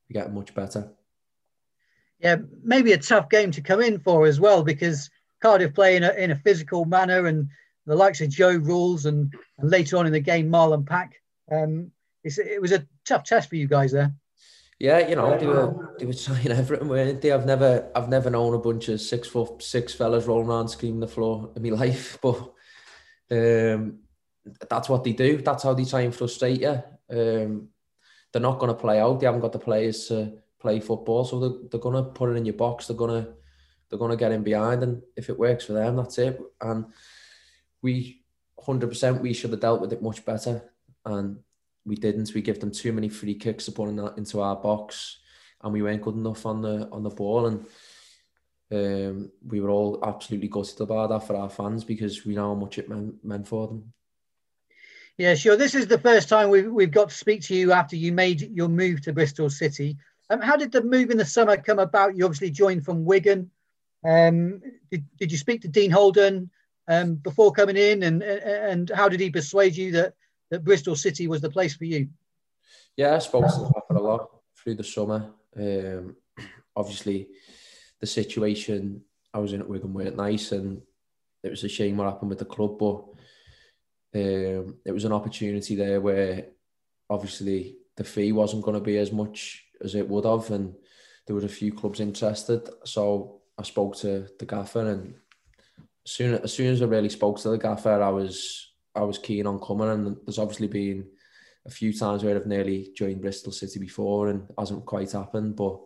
be 0.08 0.14
getting 0.14 0.34
much 0.34 0.56
better 0.56 0.94
yeah, 2.24 2.38
maybe 2.64 2.94
a 2.94 2.98
tough 2.98 3.30
game 3.30 3.52
to 3.52 3.62
come 3.62 3.82
in 3.82 4.00
for 4.00 4.26
as 4.26 4.40
well 4.40 4.64
because 4.64 5.10
Cardiff 5.42 5.74
play 5.74 5.98
in 5.98 6.04
a, 6.04 6.12
in 6.14 6.32
a 6.32 6.38
physical 6.38 6.86
manner 6.86 7.28
and 7.28 7.50
the 7.86 7.96
likes 7.96 8.22
of 8.22 8.30
Joe 8.30 8.56
Ralls 8.56 9.06
and, 9.06 9.34
and 9.58 9.70
later 9.70 9.98
on 9.98 10.08
in 10.08 10.14
the 10.14 10.22
game 10.22 10.50
Marlon 10.50 10.86
Pack. 10.86 11.16
Um, 11.52 11.92
it 12.24 12.62
was 12.62 12.72
a 12.72 12.88
tough 13.06 13.26
test 13.26 13.50
for 13.50 13.58
you 13.58 13.68
guys 13.68 13.92
there. 13.92 14.14
Yeah, 14.80 15.08
you 15.08 15.16
know, 15.16 15.38
they 15.38 15.46
were 15.46 15.96
they 16.00 16.06
were 16.06 16.14
trying 16.14 16.48
everything, 16.52 16.88
weren't 16.88 17.22
they? 17.22 17.34
I've 17.34 17.46
never 17.46 17.92
I've 17.94 18.08
never 18.08 18.30
known 18.30 18.54
a 18.54 18.60
bunch 18.60 18.88
of 18.88 19.02
six 19.02 19.28
foot 19.28 19.62
six 19.62 19.94
fellas 19.94 20.26
rolling 20.26 20.48
around 20.48 20.70
screaming 20.70 21.02
the 21.02 21.08
floor 21.08 21.52
in 21.56 21.64
my 21.64 21.70
life, 21.86 22.18
but 22.22 22.54
um, 23.30 24.00
that's 24.70 24.88
what 24.88 25.04
they 25.04 25.12
do. 25.12 25.38
That's 25.38 25.64
how 25.64 25.74
they 25.74 25.86
try 25.86 26.02
and 26.02 26.16
frustrate 26.16 26.62
you. 26.62 26.82
Um, 27.10 27.68
they're 28.32 28.42
not 28.42 28.60
going 28.60 28.74
to 28.74 28.82
play 28.82 29.00
out. 29.00 29.20
They 29.20 29.26
haven't 29.26 29.42
got 29.42 29.52
the 29.52 29.60
players 29.60 30.08
to 30.08 30.43
play 30.64 30.80
football. 30.80 31.26
So 31.26 31.40
they're, 31.40 31.60
they're 31.70 31.80
gonna 31.80 32.04
put 32.04 32.32
it 32.32 32.38
in 32.38 32.46
your 32.46 32.56
box. 32.56 32.88
They're 32.88 32.98
gonna 32.98 33.28
they're 33.90 34.00
gonna 34.00 34.16
get 34.16 34.32
in 34.32 34.42
behind, 34.42 34.82
and 34.82 35.04
if 35.16 35.30
it 35.30 35.38
works 35.38 35.66
for 35.66 35.74
them, 35.74 35.98
that's 35.98 36.18
it. 36.18 36.40
And 36.60 36.86
we, 37.84 38.24
hundred 38.60 38.88
percent, 38.88 39.22
we 39.22 39.34
should 39.34 39.52
have 39.52 39.60
dealt 39.60 39.82
with 39.82 39.94
it 39.94 40.02
much 40.02 40.26
better, 40.26 40.72
and 41.06 41.38
we 41.86 41.96
didn't. 41.96 42.34
We 42.34 42.42
give 42.42 42.60
them 42.60 42.72
too 42.72 42.94
many 42.94 43.10
free 43.10 43.36
kicks 43.36 43.66
to 43.66 43.72
put 43.72 43.90
in 43.90 43.98
that 43.98 44.18
into 44.18 44.42
our 44.42 44.56
box, 44.56 45.20
and 45.62 45.74
we 45.74 45.84
weren't 45.84 46.02
good 46.02 46.16
enough 46.16 46.46
on 46.46 46.62
the 46.62 46.90
on 46.92 47.04
the 47.04 47.10
ball. 47.10 47.46
And 47.48 47.66
um, 48.72 49.32
we 49.46 49.60
were 49.60 49.70
all 49.70 50.00
absolutely 50.04 50.48
gutted 50.48 50.82
about 50.82 51.10
that 51.10 51.28
for 51.28 51.36
our 51.36 51.50
fans 51.50 51.84
because 51.84 52.26
we 52.26 52.36
know 52.36 52.56
how 52.56 52.60
much 52.60 52.80
it 52.80 52.90
meant, 52.90 53.24
meant 53.24 53.48
for 53.48 53.68
them. 53.68 53.94
Yeah, 55.18 55.36
sure. 55.36 55.56
This 55.56 55.76
is 55.76 55.86
the 55.86 56.00
first 56.00 56.28
time 56.28 56.50
we've, 56.50 56.72
we've 56.72 56.90
got 56.90 57.10
to 57.10 57.16
speak 57.16 57.44
to 57.44 57.56
you 57.56 57.72
after 57.72 57.96
you 57.96 58.12
made 58.12 58.42
your 58.42 58.70
move 58.70 59.02
to 59.02 59.14
Bristol 59.14 59.50
City. 59.50 59.98
Um, 60.30 60.42
how 60.42 60.56
did 60.56 60.72
the 60.72 60.84
move 60.84 61.10
in 61.10 61.18
the 61.18 61.26
summer 61.26 61.58
come 61.58 61.80
about? 61.80 62.16
You 62.16 62.26
obviously 62.26 62.52
joined 62.52 62.86
from 62.86 63.06
Wigan. 63.06 63.52
Um, 64.06 64.62
did, 64.92 65.06
did 65.18 65.32
you 65.32 65.38
speak 65.38 65.62
to 65.62 65.68
Dean 65.68 65.92
Holden 65.92 66.50
um, 66.88 67.16
before 67.16 67.52
coming 67.52 67.78
in, 67.78 68.04
and 68.04 68.24
and 68.24 68.90
how 68.90 69.10
did 69.10 69.20
he 69.20 69.30
persuade 69.30 69.76
you 69.76 69.92
that 69.94 70.14
that 70.50 70.64
Bristol 70.64 70.96
City 70.96 71.28
was 71.28 71.42
the 71.42 71.50
place 71.50 71.76
for 71.76 71.86
you? 71.86 72.10
Yeah, 72.96 73.16
I 73.16 73.20
spoke 73.20 73.48
to 73.48 73.72
him 73.90 73.98
a 73.98 74.02
lot 74.02 74.30
through 74.56 74.76
the 74.76 74.84
summer. 74.84 75.32
Um, 75.58 76.16
obviously, 76.76 77.30
the 78.00 78.08
situation 78.08 79.02
I 79.34 79.40
was 79.40 79.54
in 79.54 79.62
at 79.62 79.70
Wigan 79.70 79.94
weren't 79.94 80.18
nice, 80.18 80.52
and 80.52 80.82
it 81.44 81.50
was 81.50 81.64
a 81.64 81.70
shame 81.70 81.98
what 81.98 82.06
happened 82.06 82.30
with 82.30 82.40
the 82.40 82.46
club. 82.46 82.78
But 82.78 83.06
um, 84.16 84.78
it 84.86 84.92
was 84.92 85.06
an 85.06 85.14
opportunity 85.14 85.76
there 85.76 86.02
where 86.02 86.48
obviously 87.10 87.78
the 87.96 88.04
fee 88.04 88.32
wasn't 88.32 88.64
going 88.64 88.76
to 88.76 88.84
be 88.84 88.98
as 88.98 89.12
much 89.12 89.63
as 89.82 89.96
it 89.96 90.08
would 90.08 90.26
have, 90.26 90.50
and 90.52 90.76
there 91.26 91.36
were 91.36 91.46
a 91.46 91.50
few 91.50 91.74
clubs 91.74 92.00
interested. 92.00 92.68
So 92.86 93.42
I 93.58 93.64
spoke 93.64 93.96
to 93.98 94.28
the 94.40 94.46
gaffer, 94.46 94.88
and 94.90 95.16
as 96.06 96.12
soon 96.12 96.34
as 96.36 96.54
soon 96.54 96.74
as 96.74 96.82
I 96.82 96.86
really 96.86 97.10
spoke 97.10 97.40
to 97.40 97.50
the 97.50 97.58
gaffer, 97.58 98.02
I 98.02 98.10
was 98.10 98.72
I 98.96 99.02
was 99.02 99.18
keen 99.18 99.48
on 99.48 99.60
coming. 99.60 99.90
And 99.90 100.18
there's 100.26 100.40
obviously 100.40 100.68
been 100.68 101.08
a 101.66 101.72
few 101.72 101.94
times 101.94 102.24
where 102.24 102.36
I've 102.36 102.48
nearly 102.48 102.92
joined 102.96 103.22
Bristol 103.22 103.52
City 103.52 103.80
before, 103.80 104.30
and 104.30 104.48
hasn't 104.58 104.86
quite 104.86 105.12
happened. 105.12 105.56
But 105.56 105.80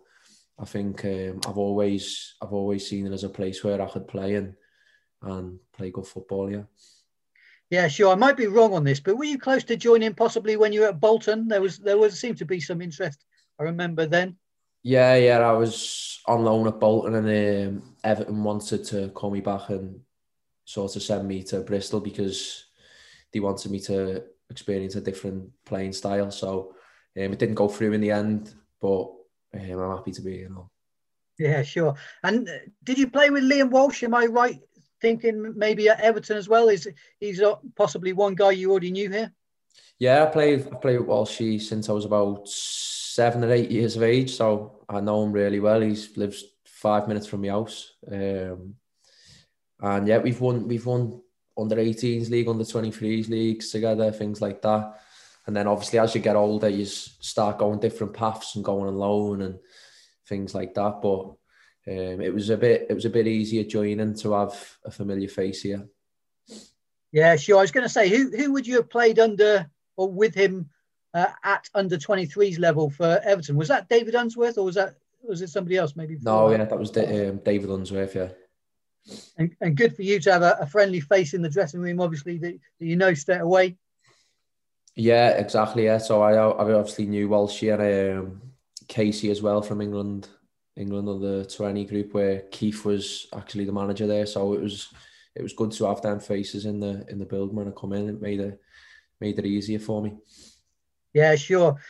I 0.58 0.64
think 0.64 1.04
um, 1.04 1.40
I've 1.46 1.58
always 1.58 2.34
I've 2.42 2.52
always 2.52 2.88
seen 2.88 3.06
it 3.06 3.12
as 3.12 3.24
a 3.24 3.28
place 3.28 3.62
where 3.62 3.80
I 3.80 3.88
could 3.88 4.08
play 4.08 4.34
and 4.34 4.54
and 5.22 5.58
play 5.72 5.90
good 5.90 6.06
football. 6.06 6.50
Yeah. 6.50 6.64
Yeah, 7.70 7.88
sure. 7.88 8.10
I 8.10 8.14
might 8.14 8.38
be 8.38 8.46
wrong 8.46 8.72
on 8.72 8.82
this, 8.82 8.98
but 8.98 9.18
were 9.18 9.24
you 9.24 9.38
close 9.38 9.62
to 9.64 9.76
joining 9.76 10.14
possibly 10.14 10.56
when 10.56 10.72
you 10.72 10.80
were 10.80 10.88
at 10.88 11.00
Bolton? 11.00 11.48
There 11.48 11.60
was 11.60 11.78
there 11.78 11.98
was 11.98 12.18
seemed 12.18 12.38
to 12.38 12.46
be 12.46 12.60
some 12.60 12.80
interest 12.80 13.26
I 13.58 13.64
remember 13.64 14.06
then. 14.06 14.36
Yeah, 14.82 15.16
yeah, 15.16 15.38
I 15.38 15.52
was 15.52 16.20
on 16.26 16.44
loan 16.44 16.68
at 16.68 16.78
Bolton, 16.78 17.14
and 17.14 17.78
um, 17.78 17.96
Everton 18.04 18.44
wanted 18.44 18.84
to 18.84 19.08
call 19.10 19.30
me 19.30 19.40
back 19.40 19.70
and 19.70 20.00
sort 20.64 20.94
of 20.96 21.02
send 21.02 21.26
me 21.26 21.42
to 21.44 21.60
Bristol 21.60 22.00
because 22.00 22.66
they 23.32 23.40
wanted 23.40 23.70
me 23.70 23.80
to 23.80 24.22
experience 24.50 24.94
a 24.96 25.00
different 25.00 25.50
playing 25.64 25.92
style. 25.92 26.30
So 26.30 26.74
um, 27.16 27.32
it 27.32 27.38
didn't 27.38 27.56
go 27.56 27.68
through 27.68 27.92
in 27.92 28.00
the 28.00 28.10
end, 28.10 28.54
but 28.80 29.04
um, 29.54 29.80
I'm 29.80 29.96
happy 29.96 30.12
to 30.12 30.22
be, 30.22 30.36
you 30.36 30.50
know. 30.50 30.70
Yeah, 31.38 31.62
sure. 31.62 31.94
And 32.22 32.48
uh, 32.48 32.52
did 32.84 32.98
you 32.98 33.08
play 33.08 33.30
with 33.30 33.44
Liam 33.44 33.70
Walsh? 33.70 34.02
Am 34.02 34.14
I 34.14 34.26
right 34.26 34.60
thinking 35.00 35.54
maybe 35.56 35.88
at 35.88 36.00
Everton 36.00 36.36
as 36.36 36.48
well? 36.48 36.68
Is 36.68 36.88
he's 37.20 37.42
possibly 37.76 38.12
one 38.12 38.34
guy 38.34 38.52
you 38.52 38.70
already 38.70 38.90
knew 38.90 39.10
here? 39.10 39.32
Yeah, 39.98 40.24
I 40.24 40.26
played 40.26 40.68
I 40.72 40.76
played 40.76 41.00
with 41.00 41.08
Walshy 41.08 41.60
since 41.60 41.88
I 41.88 41.92
was 41.92 42.04
about 42.04 42.48
seven 43.18 43.42
or 43.42 43.50
eight 43.52 43.72
years 43.72 43.96
of 43.96 44.04
age, 44.04 44.30
so 44.30 44.84
I 44.88 45.00
know 45.00 45.24
him 45.24 45.32
really 45.32 45.58
well. 45.58 45.80
He's 45.80 46.16
lives 46.16 46.44
five 46.64 47.08
minutes 47.08 47.26
from 47.26 47.40
my 47.42 47.48
house, 47.48 47.94
um, 48.12 48.76
and 49.80 50.06
yeah, 50.06 50.18
we've 50.18 50.40
won 50.40 50.68
we've 50.68 50.86
won 50.86 51.20
under 51.58 51.74
18s 51.74 52.30
league, 52.30 52.48
under 52.48 52.62
23s 52.62 53.28
leagues 53.28 53.72
together, 53.72 54.12
things 54.12 54.40
like 54.40 54.62
that. 54.62 55.00
And 55.48 55.56
then 55.56 55.66
obviously 55.66 55.98
as 55.98 56.14
you 56.14 56.20
get 56.20 56.36
older, 56.36 56.68
you 56.68 56.84
start 56.84 57.58
going 57.58 57.80
different 57.80 58.14
paths 58.14 58.54
and 58.54 58.64
going 58.64 58.88
alone 58.88 59.42
and 59.42 59.58
things 60.28 60.54
like 60.54 60.74
that. 60.74 61.00
But 61.02 61.22
um, 61.88 62.20
it 62.20 62.32
was 62.32 62.50
a 62.50 62.56
bit 62.56 62.86
it 62.88 62.94
was 62.94 63.06
a 63.06 63.10
bit 63.10 63.26
easier 63.26 63.64
joining 63.64 64.14
to 64.18 64.32
have 64.34 64.54
a 64.84 64.92
familiar 64.92 65.28
face 65.28 65.62
here. 65.62 65.88
Yeah, 67.10 67.34
sure. 67.34 67.58
I 67.58 67.62
was 67.62 67.72
going 67.72 67.88
to 67.88 67.96
say, 67.98 68.08
who 68.08 68.30
who 68.36 68.52
would 68.52 68.66
you 68.68 68.76
have 68.76 68.90
played 68.90 69.18
under 69.18 69.68
or 69.96 70.08
with 70.08 70.34
him 70.36 70.70
uh, 71.18 71.32
at 71.44 71.68
under 71.74 71.96
23s 71.96 72.58
level 72.58 72.90
for 72.90 73.20
Everton. 73.24 73.56
Was 73.56 73.68
that 73.68 73.88
David 73.88 74.14
Unsworth 74.14 74.58
or 74.58 74.64
was 74.64 74.76
that 74.76 74.96
was 75.22 75.42
it 75.42 75.48
somebody 75.48 75.76
else 75.76 75.96
maybe? 75.96 76.16
No, 76.22 76.50
yeah, 76.50 76.64
that 76.64 76.78
was 76.78 76.96
um, 76.96 77.40
David 77.44 77.70
Unsworth, 77.70 78.14
yeah. 78.14 78.28
And, 79.36 79.54
and, 79.60 79.76
good 79.76 79.96
for 79.96 80.02
you 80.02 80.20
to 80.20 80.32
have 80.32 80.42
a, 80.42 80.58
a, 80.60 80.66
friendly 80.66 81.00
face 81.00 81.32
in 81.32 81.40
the 81.40 81.48
dressing 81.48 81.80
room, 81.80 81.98
obviously, 81.98 82.36
that, 82.38 82.58
that, 82.78 82.86
you 82.86 82.94
know 82.94 83.14
straight 83.14 83.40
away. 83.40 83.78
Yeah, 84.94 85.30
exactly. 85.30 85.84
Yeah, 85.84 85.96
so 85.96 86.20
I, 86.20 86.34
I 86.34 86.72
obviously 86.74 87.06
knew 87.06 87.28
Walsh 87.28 87.62
and 87.62 87.80
um, 87.80 88.42
Kasey 88.86 89.30
as 89.30 89.40
well 89.40 89.62
from 89.62 89.80
England 89.80 90.28
England 90.76 91.08
under 91.08 91.44
20 91.44 91.84
group 91.86 92.14
where 92.14 92.40
Keith 92.50 92.84
was 92.84 93.26
actually 93.34 93.64
the 93.64 93.72
manager 93.72 94.06
there. 94.06 94.26
So 94.26 94.52
it 94.54 94.60
was 94.60 94.88
it 95.34 95.42
was 95.42 95.52
good 95.52 95.72
to 95.72 95.86
have 95.86 96.02
them 96.02 96.20
faces 96.20 96.66
in 96.66 96.80
the 96.80 97.04
in 97.08 97.18
the 97.18 97.24
build 97.24 97.54
when 97.54 97.68
I 97.68 97.72
come 97.72 97.92
in. 97.92 98.08
It 98.08 98.20
made 98.20 98.40
it 98.40 98.60
made 99.20 99.38
it 99.38 99.46
easier 99.46 99.78
for 99.78 100.02
me. 100.02 100.14
Yeah, 101.14 101.36
sure. 101.36 101.80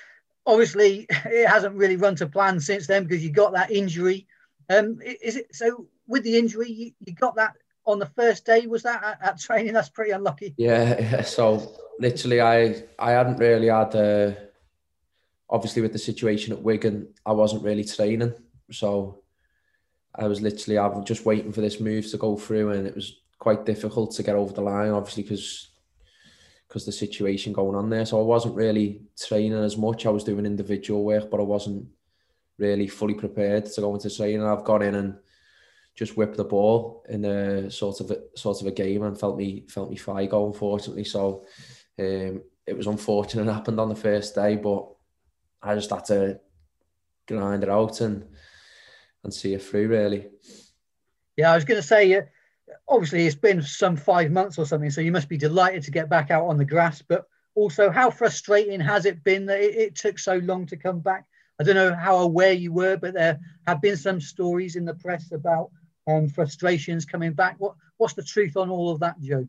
Obviously, 0.46 1.06
it 1.10 1.48
hasn't 1.48 1.76
really 1.76 1.96
run 1.96 2.16
to 2.16 2.26
plan 2.26 2.60
since 2.60 2.86
then 2.86 3.04
because 3.04 3.24
you 3.24 3.30
got 3.30 3.52
that 3.52 3.70
injury. 3.70 4.26
Um, 4.70 4.98
is 5.02 5.36
it 5.36 5.54
so? 5.54 5.86
With 6.06 6.24
the 6.24 6.38
injury, 6.38 6.70
you, 6.70 6.92
you 7.04 7.14
got 7.14 7.36
that 7.36 7.54
on 7.84 7.98
the 7.98 8.06
first 8.06 8.44
day. 8.44 8.66
Was 8.66 8.82
that 8.82 9.02
at, 9.02 9.18
at 9.22 9.40
training? 9.40 9.72
That's 9.72 9.90
pretty 9.90 10.12
unlucky. 10.12 10.54
Yeah. 10.56 11.22
So 11.22 11.74
literally, 11.98 12.40
I 12.40 12.84
I 12.98 13.12
hadn't 13.12 13.38
really 13.38 13.68
had. 13.68 13.94
Uh, 13.94 14.32
obviously, 15.50 15.82
with 15.82 15.92
the 15.92 15.98
situation 15.98 16.52
at 16.52 16.62
Wigan, 16.62 17.08
I 17.24 17.32
wasn't 17.32 17.64
really 17.64 17.84
training, 17.84 18.34
so 18.70 19.22
I 20.14 20.26
was 20.26 20.40
literally 20.40 20.78
I 20.78 20.86
was 20.86 21.04
just 21.06 21.24
waiting 21.24 21.52
for 21.52 21.60
this 21.60 21.80
move 21.80 22.10
to 22.10 22.16
go 22.16 22.36
through, 22.36 22.72
and 22.72 22.86
it 22.86 22.94
was 22.94 23.20
quite 23.38 23.64
difficult 23.64 24.12
to 24.12 24.22
get 24.22 24.34
over 24.34 24.52
the 24.52 24.60
line, 24.60 24.90
obviously, 24.90 25.22
because 25.22 25.68
because 26.68 26.84
the 26.84 26.92
situation 26.92 27.52
going 27.52 27.74
on 27.74 27.88
there. 27.88 28.04
So 28.04 28.20
I 28.20 28.22
wasn't 28.22 28.54
really 28.54 29.00
training 29.18 29.54
as 29.54 29.78
much. 29.78 30.04
I 30.04 30.10
was 30.10 30.24
doing 30.24 30.44
individual 30.44 31.02
work, 31.02 31.30
but 31.30 31.40
I 31.40 31.44
wasn't 31.44 31.88
really 32.58 32.86
fully 32.86 33.14
prepared 33.14 33.66
to 33.66 33.80
go 33.80 33.94
into 33.94 34.14
training. 34.14 34.44
I've 34.44 34.64
got 34.64 34.82
in 34.82 34.94
and 34.94 35.16
just 35.94 36.16
whipped 36.16 36.36
the 36.36 36.44
ball 36.44 37.04
in 37.08 37.24
a 37.24 37.70
sort 37.70 38.00
of 38.00 38.10
a, 38.10 38.18
sort 38.36 38.60
of 38.60 38.66
a 38.66 38.72
game 38.72 39.02
and 39.02 39.18
felt 39.18 39.36
me 39.36 39.66
felt 39.68 39.90
me 39.90 39.96
go 40.26 40.46
unfortunately. 40.46 41.04
So 41.04 41.46
um, 41.98 42.42
it 42.66 42.76
was 42.76 42.86
unfortunate 42.86 43.48
it 43.48 43.52
happened 43.52 43.80
on 43.80 43.88
the 43.88 43.96
first 43.96 44.34
day, 44.34 44.56
but 44.56 44.86
I 45.62 45.74
just 45.74 45.90
had 45.90 46.04
to 46.06 46.38
grind 47.26 47.62
it 47.62 47.70
out 47.70 48.00
and 48.00 48.26
and 49.24 49.32
see 49.32 49.54
it 49.54 49.62
through 49.62 49.88
really. 49.88 50.28
Yeah, 51.36 51.52
I 51.52 51.54
was 51.54 51.64
going 51.64 51.80
to 51.80 51.86
say 51.86 52.08
obviously 52.88 53.26
it's 53.26 53.36
been 53.36 53.62
some 53.62 53.96
five 53.96 54.30
months 54.30 54.58
or 54.58 54.66
something, 54.66 54.90
so 54.90 55.00
you 55.00 55.12
must 55.12 55.28
be 55.28 55.36
delighted 55.36 55.82
to 55.84 55.90
get 55.90 56.08
back 56.08 56.30
out 56.30 56.46
on 56.46 56.56
the 56.56 56.64
grass. 56.64 57.02
But 57.02 57.26
also, 57.54 57.90
how 57.90 58.10
frustrating 58.10 58.80
has 58.80 59.04
it 59.04 59.24
been 59.24 59.46
that 59.46 59.60
it, 59.60 59.74
it 59.76 59.94
took 59.94 60.18
so 60.18 60.36
long 60.38 60.66
to 60.66 60.76
come 60.76 61.00
back? 61.00 61.24
I 61.60 61.64
don't 61.64 61.74
know 61.74 61.94
how 61.94 62.18
aware 62.18 62.52
you 62.52 62.72
were, 62.72 62.96
but 62.96 63.14
there 63.14 63.40
have 63.66 63.82
been 63.82 63.96
some 63.96 64.20
stories 64.20 64.76
in 64.76 64.84
the 64.84 64.94
press 64.94 65.32
about 65.32 65.70
um, 66.06 66.28
frustrations 66.28 67.04
coming 67.04 67.32
back. 67.32 67.56
What 67.58 67.74
what's 67.96 68.14
the 68.14 68.22
truth 68.22 68.56
on 68.56 68.70
all 68.70 68.90
of 68.90 69.00
that, 69.00 69.20
Joe? 69.20 69.48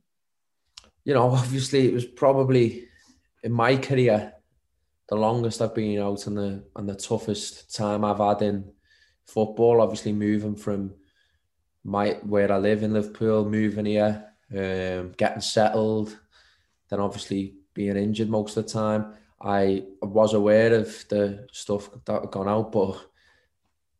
You 1.03 1.13
know, 1.13 1.29
obviously 1.29 1.87
it 1.87 1.93
was 1.93 2.05
probably 2.05 2.87
in 3.43 3.51
my 3.51 3.77
career 3.77 4.33
the 5.07 5.15
longest 5.15 5.61
I've 5.61 5.73
been 5.73 5.99
out 5.99 6.27
and 6.27 6.37
the 6.37 6.63
and 6.75 6.87
the 6.87 6.95
toughest 6.95 7.75
time 7.75 8.03
I've 8.03 8.19
had 8.19 8.41
in 8.41 8.71
football. 9.25 9.81
Obviously, 9.81 10.13
moving 10.13 10.55
from 10.55 10.93
my 11.83 12.11
where 12.23 12.51
I 12.51 12.57
live 12.57 12.83
in 12.83 12.93
Liverpool, 12.93 13.49
moving 13.49 13.85
here, 13.85 14.25
um, 14.51 15.13
getting 15.17 15.41
settled, 15.41 16.17
then 16.89 16.99
obviously 16.99 17.55
being 17.73 17.97
injured 17.97 18.29
most 18.29 18.57
of 18.57 18.65
the 18.65 18.71
time. 18.71 19.13
I 19.41 19.85
was 20.01 20.33
aware 20.33 20.73
of 20.73 21.05
the 21.07 21.47
stuff 21.51 21.89
that 22.05 22.21
had 22.21 22.31
gone 22.31 22.49
out, 22.49 22.71
but 22.71 23.01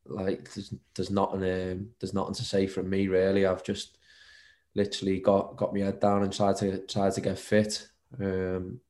like 0.06 0.52
there's 0.54 0.74
there's 0.96 1.12
nothing 1.12 1.44
um, 1.44 1.90
there's 2.00 2.14
nothing 2.14 2.36
to 2.36 2.44
say 2.44 2.68
from 2.68 2.90
me 2.90 3.08
really. 3.08 3.46
I've 3.46 3.64
just 3.64 3.98
literally 4.76 5.20
got 5.20 5.56
got 5.56 5.74
my 5.74 5.82
head 5.82 6.00
down 6.00 6.24
and 6.24 6.34
tried 6.34 6.58
to 6.58 6.86
try 6.88 7.10
to 7.10 7.22
get 7.22 7.40
fit. 7.40 7.88
Um, 8.20 8.82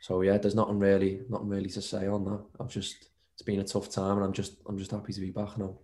so 0.00 0.22
yeah, 0.22 0.38
there's 0.38 0.54
nothing 0.54 0.78
really 0.78 1.20
nothing 1.28 1.48
really 1.48 1.70
to 1.70 1.82
say 1.82 2.06
on 2.08 2.24
that. 2.24 2.44
I've 2.58 2.68
just 2.68 3.10
it's 3.34 3.42
been 3.42 3.60
a 3.60 3.64
tough 3.64 3.90
time, 3.90 4.16
and 4.16 4.24
I'm 4.24 4.32
just 4.32 4.56
I'm 4.66 4.78
just 4.78 4.90
happy 4.90 5.12
to 5.12 5.20
be 5.20 5.30
back 5.30 5.56
now 5.56 5.76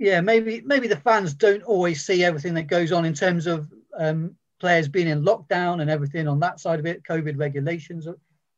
yeah, 0.00 0.22
maybe 0.22 0.62
maybe 0.64 0.88
the 0.88 0.96
fans 0.96 1.34
don't 1.34 1.62
always 1.62 2.04
see 2.04 2.24
everything 2.24 2.54
that 2.54 2.68
goes 2.68 2.90
on 2.90 3.04
in 3.04 3.12
terms 3.12 3.46
of 3.46 3.70
um, 3.98 4.34
players 4.58 4.88
being 4.88 5.08
in 5.08 5.22
lockdown 5.22 5.82
and 5.82 5.90
everything 5.90 6.26
on 6.26 6.40
that 6.40 6.58
side 6.58 6.80
of 6.80 6.86
it, 6.86 7.04
COVID 7.04 7.38
regulations, 7.38 8.08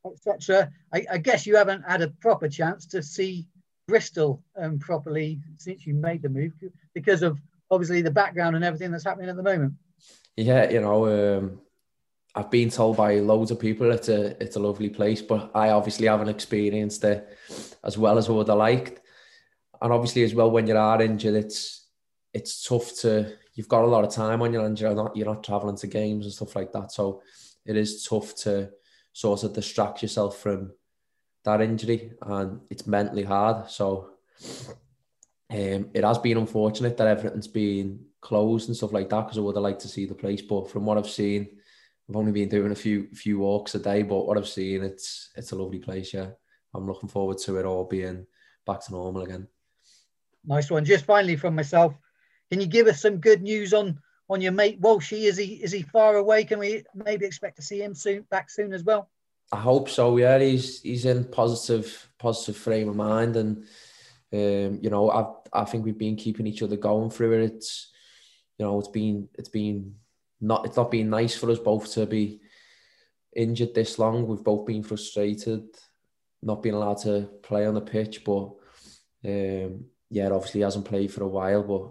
etc. 0.07 0.71
I, 0.95 1.05
I, 1.11 1.19
guess 1.19 1.45
you 1.45 1.57
haven't 1.57 1.83
had 1.83 2.01
a 2.01 2.09
proper 2.21 2.49
chance 2.49 2.87
to 2.87 3.03
see 3.03 3.49
Bristol 3.89 4.41
um, 4.57 4.79
properly 4.79 5.41
since 5.57 5.85
you 5.85 5.95
made 5.95 6.23
the 6.23 6.29
move 6.29 6.53
because 6.95 7.23
of 7.23 7.41
obviously 7.73 8.03
the 8.03 8.11
background 8.13 8.55
and 8.55 8.65
everything 8.65 8.93
that's 8.93 9.05
happening 9.05 9.29
at 9.29 9.35
the 9.35 9.43
moment. 9.43 9.75
Yeah, 10.37 10.71
you 10.71 10.81
know, 10.81 11.39
um, 11.39 11.61
I've 12.37 12.53
been 12.53 12.71
told 12.71 12.97
by 12.97 13.17
loads 13.17 13.51
of 13.51 13.59
people 13.59 13.91
it's 13.91 14.09
a 14.09 14.41
it's 14.41 14.55
a 14.55 14.61
lovely 14.61 14.91
place, 14.91 15.21
but 15.21 15.51
I 15.57 15.71
obviously 15.71 16.07
haven't 16.07 16.29
experienced 16.29 17.03
it 17.03 17.37
as 17.83 17.99
well 17.99 18.17
as 18.17 18.29
I 18.29 18.33
would 18.33 18.47
have 18.47 18.59
liked 18.59 19.02
and 19.83 19.93
obviously 19.93 20.23
as 20.23 20.35
well 20.35 20.51
when 20.51 20.67
you 20.67 20.77
are 20.77 21.03
injured, 21.03 21.35
it's 21.35 21.89
it's 22.33 22.67
tough 22.67 22.95
to. 23.01 23.37
You've 23.55 23.69
got 23.69 23.85
a 23.85 23.87
lot 23.87 24.05
of 24.05 24.15
time 24.15 24.41
on 24.41 24.53
your 24.53 24.63
hands. 24.63 24.81
You're 24.81 24.95
not 24.95 25.17
you're 25.17 25.27
not 25.27 25.45
traveling 25.45 25.77
to 25.77 25.87
games 25.87 26.25
and 26.25 26.33
stuff 26.33 26.57
like 26.57 26.73
that. 26.73 26.93
So 26.93 27.23
it 27.67 27.77
is 27.77 28.05
tough 28.05 28.35
to 28.37 28.71
sort 29.13 29.43
of 29.43 29.53
distract 29.53 30.01
yourself 30.03 30.39
from 30.39 30.73
that 31.45 31.61
injury, 31.61 32.13
and 32.23 32.61
it's 32.71 32.87
mentally 32.87 33.25
hard. 33.25 33.71
So 33.71 34.11
um, 35.51 35.91
it 35.93 36.05
has 36.05 36.19
been 36.19 36.39
unfortunate 36.39 36.97
that 36.97 37.09
everything's 37.09 37.49
been 37.49 38.07
closed 38.21 38.69
and 38.69 38.77
stuff 38.77 38.93
like 38.93 39.11
that 39.11 39.23
because 39.23 39.37
I 39.37 39.43
would 39.43 39.57
have 39.57 39.65
liked 39.65 39.83
to 39.83 39.89
see 39.89 40.07
the 40.07 40.15
place. 40.15 40.41
But 40.41 40.71
from 40.71 40.87
what 40.87 40.97
I've 40.97 41.11
seen, 41.11 41.49
I've 42.09 42.17
only 42.17 42.33
been 42.33 42.49
doing 42.49 42.73
a 42.73 42.77
few 42.77 43.09
few 43.13 43.41
walks 43.41 43.75
a 43.75 43.79
day, 43.79 44.03
but 44.03 44.27
what 44.27 44.39
I've 44.39 44.49
seen, 44.49 44.83
it's 44.83 45.31
it's 45.37 45.53
a 45.53 45.57
lovely 45.57 45.81
place. 45.81 46.15
Yeah, 46.15 46.29
I'm 46.73 46.87
looking 46.87 47.09
forward 47.09 47.39
to 47.39 47.59
it 47.59 47.67
all 47.67 47.85
being 47.85 48.27
back 48.65 48.85
to 48.85 48.93
normal 48.93 49.23
again. 49.23 49.49
Nice 50.45 50.71
one. 50.71 50.85
Just 50.85 51.05
finally 51.05 51.37
from 51.37 51.55
myself, 51.55 51.95
can 52.51 52.61
you 52.61 52.67
give 52.67 52.87
us 52.87 53.01
some 53.01 53.19
good 53.19 53.43
news 53.43 53.73
on 53.73 53.99
on 54.29 54.41
your 54.41 54.53
mate 54.53 54.81
Walshy? 54.81 55.25
Is 55.25 55.37
he 55.37 55.55
is 55.63 55.73
he 55.73 55.83
far 55.83 56.17
away? 56.17 56.45
Can 56.45 56.59
we 56.59 56.85
maybe 56.95 57.27
expect 57.27 57.57
to 57.57 57.63
see 57.63 57.83
him 57.83 57.95
soon 57.95 58.27
back 58.31 58.51
soon 58.51 58.73
as 58.73 58.85
well? 58.85 59.09
I 59.53 59.59
hope 59.59 59.89
so. 59.89 60.17
Yeah, 60.17 60.39
he's 60.39 60.81
he's 60.81 61.05
in 61.05 61.25
positive 61.25 62.09
positive 62.19 62.57
frame 62.57 62.89
of 62.89 62.97
mind, 62.97 63.37
and 63.37 63.65
um, 64.33 64.81
you 64.83 64.91
know 64.91 65.11
I 65.11 65.61
I 65.63 65.65
think 65.65 65.85
we've 65.85 65.99
been 65.99 66.17
keeping 66.17 66.47
each 66.47 66.63
other 66.63 66.77
going 66.77 67.11
through 67.11 67.35
it. 67.35 67.53
It's 67.53 67.93
you 68.59 68.65
know 68.65 68.79
it's 68.79 68.89
been 68.89 69.29
it's 69.35 69.51
been 69.51 69.95
not 70.41 70.67
it's 70.67 70.77
not 70.77 70.91
been 70.91 71.11
nice 71.11 71.37
for 71.37 71.51
us 71.51 71.59
both 71.59 71.93
to 71.93 72.07
be 72.07 72.41
injured 73.35 73.75
this 73.75 73.99
long. 73.99 74.27
We've 74.27 74.43
both 74.43 74.67
been 74.67 74.83
frustrated, 74.83 75.65
not 76.43 76.63
being 76.63 76.75
allowed 76.75 76.99
to 77.03 77.29
play 77.43 77.67
on 77.67 77.75
the 77.75 77.81
pitch, 77.81 78.25
but 78.25 78.53
um, 79.25 79.85
yeah, 80.13 80.29
obviously 80.29 80.61
he 80.61 80.65
hasn't 80.65 80.85
played 80.85 81.11
for 81.11 81.25
a 81.25 81.29
while, 81.29 81.63
but 81.63 81.91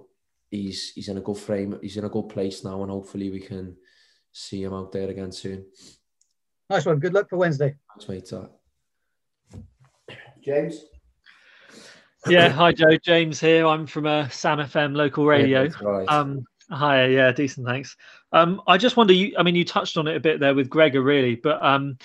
he's 0.51 0.91
he's 0.91 1.09
in 1.09 1.17
a 1.17 1.21
good 1.21 1.37
frame. 1.37 1.79
He's 1.81 1.97
in 1.97 2.05
a 2.05 2.09
good 2.09 2.29
place 2.29 2.63
now, 2.63 2.83
and 2.83 2.91
hopefully 2.91 3.31
we 3.31 3.39
can 3.39 3.75
see 4.31 4.61
him 4.61 4.73
out 4.73 4.91
there 4.91 5.09
again 5.09 5.31
soon. 5.31 5.65
Nice 6.69 6.85
one. 6.85 6.99
Good 6.99 7.15
luck 7.15 7.27
for 7.29 7.37
Wednesday. 7.37 7.75
Thanks, 7.89 8.31
mate. 8.31 8.31
James. 10.45 10.85
Yeah, 12.27 12.49
hi 12.49 12.71
Joe. 12.71 12.95
James 13.03 13.39
here. 13.39 13.65
I'm 13.65 13.87
from 13.87 14.05
a 14.05 14.19
uh, 14.19 14.29
Sam 14.29 14.59
FM 14.59 14.95
local 14.95 15.25
radio. 15.25 15.63
Yeah, 15.63 15.69
right. 15.81 16.07
Um, 16.07 16.45
hi. 16.69 17.07
Yeah, 17.07 17.31
decent. 17.31 17.65
Thanks. 17.65 17.97
Um, 18.33 18.61
I 18.67 18.77
just 18.77 18.97
wonder. 18.97 19.13
You, 19.13 19.33
I 19.39 19.41
mean, 19.41 19.55
you 19.55 19.65
touched 19.65 19.97
on 19.97 20.07
it 20.07 20.15
a 20.15 20.19
bit 20.19 20.39
there 20.39 20.53
with 20.53 20.69
Gregor, 20.69 21.01
really, 21.01 21.33
but 21.33 21.61
um, 21.65 21.97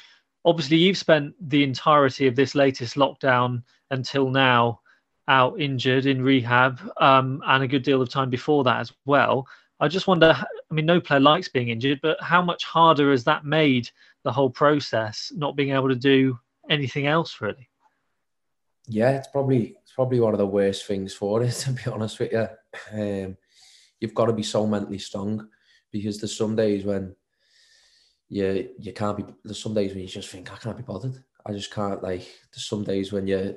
obviously 0.46 0.78
you've 0.78 0.96
spent 0.96 1.34
the 1.50 1.62
entirety 1.62 2.26
of 2.26 2.36
this 2.36 2.54
latest 2.54 2.96
lockdown 2.96 3.62
until 3.90 4.30
now 4.30 4.80
out 5.28 5.60
injured 5.60 6.06
in 6.06 6.22
rehab 6.22 6.80
um, 7.00 7.42
and 7.46 7.64
a 7.64 7.68
good 7.68 7.82
deal 7.82 8.02
of 8.02 8.08
time 8.08 8.30
before 8.30 8.64
that 8.64 8.80
as 8.80 8.92
well. 9.04 9.46
I 9.80 9.88
just 9.88 10.06
wonder, 10.06 10.34
I 10.36 10.74
mean, 10.74 10.86
no 10.86 11.00
player 11.00 11.20
likes 11.20 11.48
being 11.48 11.68
injured, 11.68 12.00
but 12.02 12.20
how 12.22 12.40
much 12.40 12.64
harder 12.64 13.10
has 13.10 13.24
that 13.24 13.44
made 13.44 13.90
the 14.24 14.32
whole 14.32 14.50
process, 14.50 15.32
not 15.34 15.56
being 15.56 15.72
able 15.72 15.88
to 15.88 15.94
do 15.94 16.38
anything 16.70 17.06
else 17.06 17.40
really? 17.40 17.68
Yeah, 18.88 19.10
it's 19.10 19.28
probably 19.28 19.76
it's 19.82 19.92
probably 19.92 20.20
one 20.20 20.32
of 20.32 20.38
the 20.38 20.46
worst 20.46 20.86
things 20.86 21.12
for 21.12 21.42
it, 21.42 21.52
to 21.60 21.72
be 21.72 21.90
honest 21.90 22.18
with 22.18 22.32
you. 22.32 22.48
Um, 22.92 23.36
you've 24.00 24.14
got 24.14 24.26
to 24.26 24.32
be 24.32 24.42
so 24.42 24.66
mentally 24.66 24.98
strong 24.98 25.48
because 25.90 26.18
there's 26.18 26.36
some 26.36 26.56
days 26.56 26.84
when 26.84 27.14
you 28.28 28.70
you 28.78 28.92
can't 28.92 29.16
be. 29.16 29.24
There's 29.44 29.62
some 29.62 29.74
days 29.74 29.92
when 29.92 30.00
you 30.00 30.08
just 30.08 30.28
think 30.30 30.52
I 30.52 30.56
can't 30.56 30.76
be 30.76 30.82
bothered. 30.82 31.22
I 31.44 31.52
just 31.52 31.72
can't. 31.72 32.02
Like 32.02 32.26
there's 32.52 32.66
some 32.66 32.84
days 32.84 33.12
when 33.12 33.26
you 33.26 33.56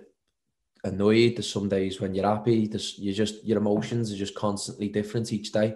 annoyed. 0.83 1.35
There's 1.35 1.51
some 1.51 1.69
days 1.69 1.99
when 1.99 2.13
you're 2.13 2.27
happy. 2.27 2.67
There's 2.67 2.97
you 2.97 3.13
just 3.13 3.43
your 3.45 3.57
emotions 3.57 4.11
are 4.11 4.17
just 4.17 4.35
constantly 4.35 4.89
different 4.89 5.33
each 5.33 5.51
day. 5.51 5.75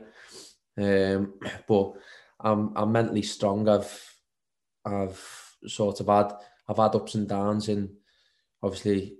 Um, 0.77 1.33
but 1.67 1.93
I'm 2.39 2.71
I'm 2.75 2.91
mentally 2.91 3.21
strong. 3.21 3.67
I've 3.67 4.15
I've 4.85 5.55
sort 5.67 5.99
of 5.99 6.07
had 6.07 6.33
I've 6.67 6.77
had 6.77 6.95
ups 6.95 7.15
and 7.15 7.27
downs 7.27 7.69
in 7.69 7.95
obviously 8.61 9.17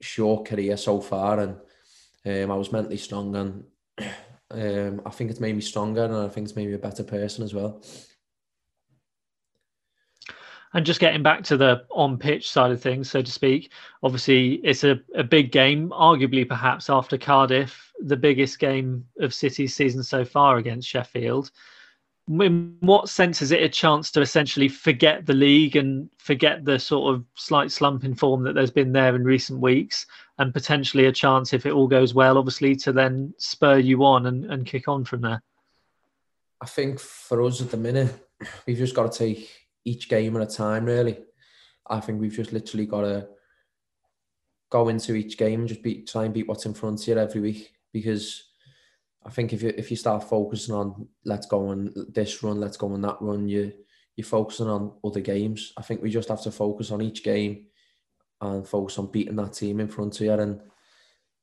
short 0.00 0.46
career 0.46 0.76
so 0.76 1.00
far, 1.00 1.40
and 1.40 1.56
um, 2.26 2.50
I 2.50 2.56
was 2.56 2.72
mentally 2.72 2.98
strong, 2.98 3.34
and 3.36 3.64
um, 4.50 5.02
I 5.04 5.10
think 5.10 5.30
it's 5.30 5.40
made 5.40 5.54
me 5.54 5.62
stronger, 5.62 6.04
and 6.04 6.14
I 6.14 6.28
think 6.28 6.46
it's 6.46 6.56
made 6.56 6.68
me 6.68 6.74
a 6.74 6.78
better 6.78 7.04
person 7.04 7.44
as 7.44 7.54
well. 7.54 7.82
And 10.74 10.84
just 10.84 11.00
getting 11.00 11.22
back 11.22 11.42
to 11.44 11.56
the 11.56 11.84
on 11.90 12.18
pitch 12.18 12.50
side 12.50 12.70
of 12.70 12.80
things, 12.80 13.10
so 13.10 13.22
to 13.22 13.30
speak, 13.30 13.72
obviously 14.02 14.54
it's 14.56 14.84
a, 14.84 15.00
a 15.14 15.24
big 15.24 15.50
game, 15.50 15.88
arguably 15.90 16.46
perhaps 16.46 16.90
after 16.90 17.16
Cardiff, 17.16 17.92
the 18.00 18.16
biggest 18.16 18.58
game 18.58 19.06
of 19.18 19.32
City's 19.32 19.74
season 19.74 20.02
so 20.02 20.24
far 20.24 20.58
against 20.58 20.88
Sheffield. 20.88 21.50
In 22.28 22.76
what 22.80 23.08
sense 23.08 23.40
is 23.40 23.52
it 23.52 23.62
a 23.62 23.68
chance 23.70 24.10
to 24.10 24.20
essentially 24.20 24.68
forget 24.68 25.24
the 25.24 25.32
league 25.32 25.76
and 25.76 26.10
forget 26.18 26.66
the 26.66 26.78
sort 26.78 27.14
of 27.14 27.24
slight 27.34 27.72
slump 27.72 28.04
in 28.04 28.14
form 28.14 28.42
that 28.42 28.54
there's 28.54 28.70
been 28.70 28.92
there 28.92 29.16
in 29.16 29.24
recent 29.24 29.60
weeks, 29.60 30.04
and 30.38 30.52
potentially 30.52 31.06
a 31.06 31.12
chance, 31.12 31.54
if 31.54 31.64
it 31.64 31.72
all 31.72 31.88
goes 31.88 32.12
well, 32.12 32.36
obviously 32.36 32.76
to 32.76 32.92
then 32.92 33.32
spur 33.38 33.78
you 33.78 34.04
on 34.04 34.26
and, 34.26 34.44
and 34.44 34.66
kick 34.66 34.88
on 34.88 35.06
from 35.06 35.22
there? 35.22 35.42
I 36.60 36.66
think 36.66 37.00
for 37.00 37.42
us 37.42 37.62
at 37.62 37.70
the 37.70 37.78
minute, 37.78 38.14
we've 38.66 38.76
just 38.76 38.94
got 38.94 39.10
to 39.10 39.18
take 39.18 39.67
each 39.88 40.08
game 40.08 40.36
at 40.36 40.42
a 40.42 40.46
time, 40.46 40.84
really. 40.84 41.18
I 41.88 42.00
think 42.00 42.20
we've 42.20 42.36
just 42.36 42.52
literally 42.52 42.86
got 42.86 43.02
to 43.02 43.28
go 44.70 44.88
into 44.88 45.14
each 45.14 45.38
game 45.38 45.60
and 45.60 45.68
just 45.68 45.80
try 46.06 46.24
and 46.24 46.34
beat 46.34 46.46
what's 46.46 46.66
in 46.66 46.74
front 46.74 47.00
of 47.00 47.08
you 47.08 47.18
every 47.18 47.40
week. 47.40 47.72
Because 47.92 48.44
I 49.24 49.30
think 49.30 49.52
if 49.52 49.62
you 49.62 49.72
if 49.76 49.90
you 49.90 49.96
start 49.96 50.28
focusing 50.28 50.74
on 50.74 51.08
let's 51.24 51.46
go 51.46 51.68
on 51.68 51.92
this 52.12 52.42
run, 52.42 52.60
let's 52.60 52.76
go 52.76 52.92
on 52.92 53.00
that 53.02 53.16
run, 53.20 53.48
you 53.48 53.72
you're 54.16 54.24
focusing 54.24 54.66
on 54.66 54.92
other 55.04 55.20
games. 55.20 55.72
I 55.76 55.82
think 55.82 56.02
we 56.02 56.10
just 56.10 56.28
have 56.28 56.42
to 56.42 56.50
focus 56.50 56.90
on 56.90 57.00
each 57.00 57.22
game 57.22 57.66
and 58.40 58.66
focus 58.66 58.98
on 58.98 59.10
beating 59.10 59.36
that 59.36 59.52
team 59.52 59.80
in 59.80 59.88
front 59.88 60.20
of 60.20 60.26
you. 60.26 60.32
And 60.32 60.60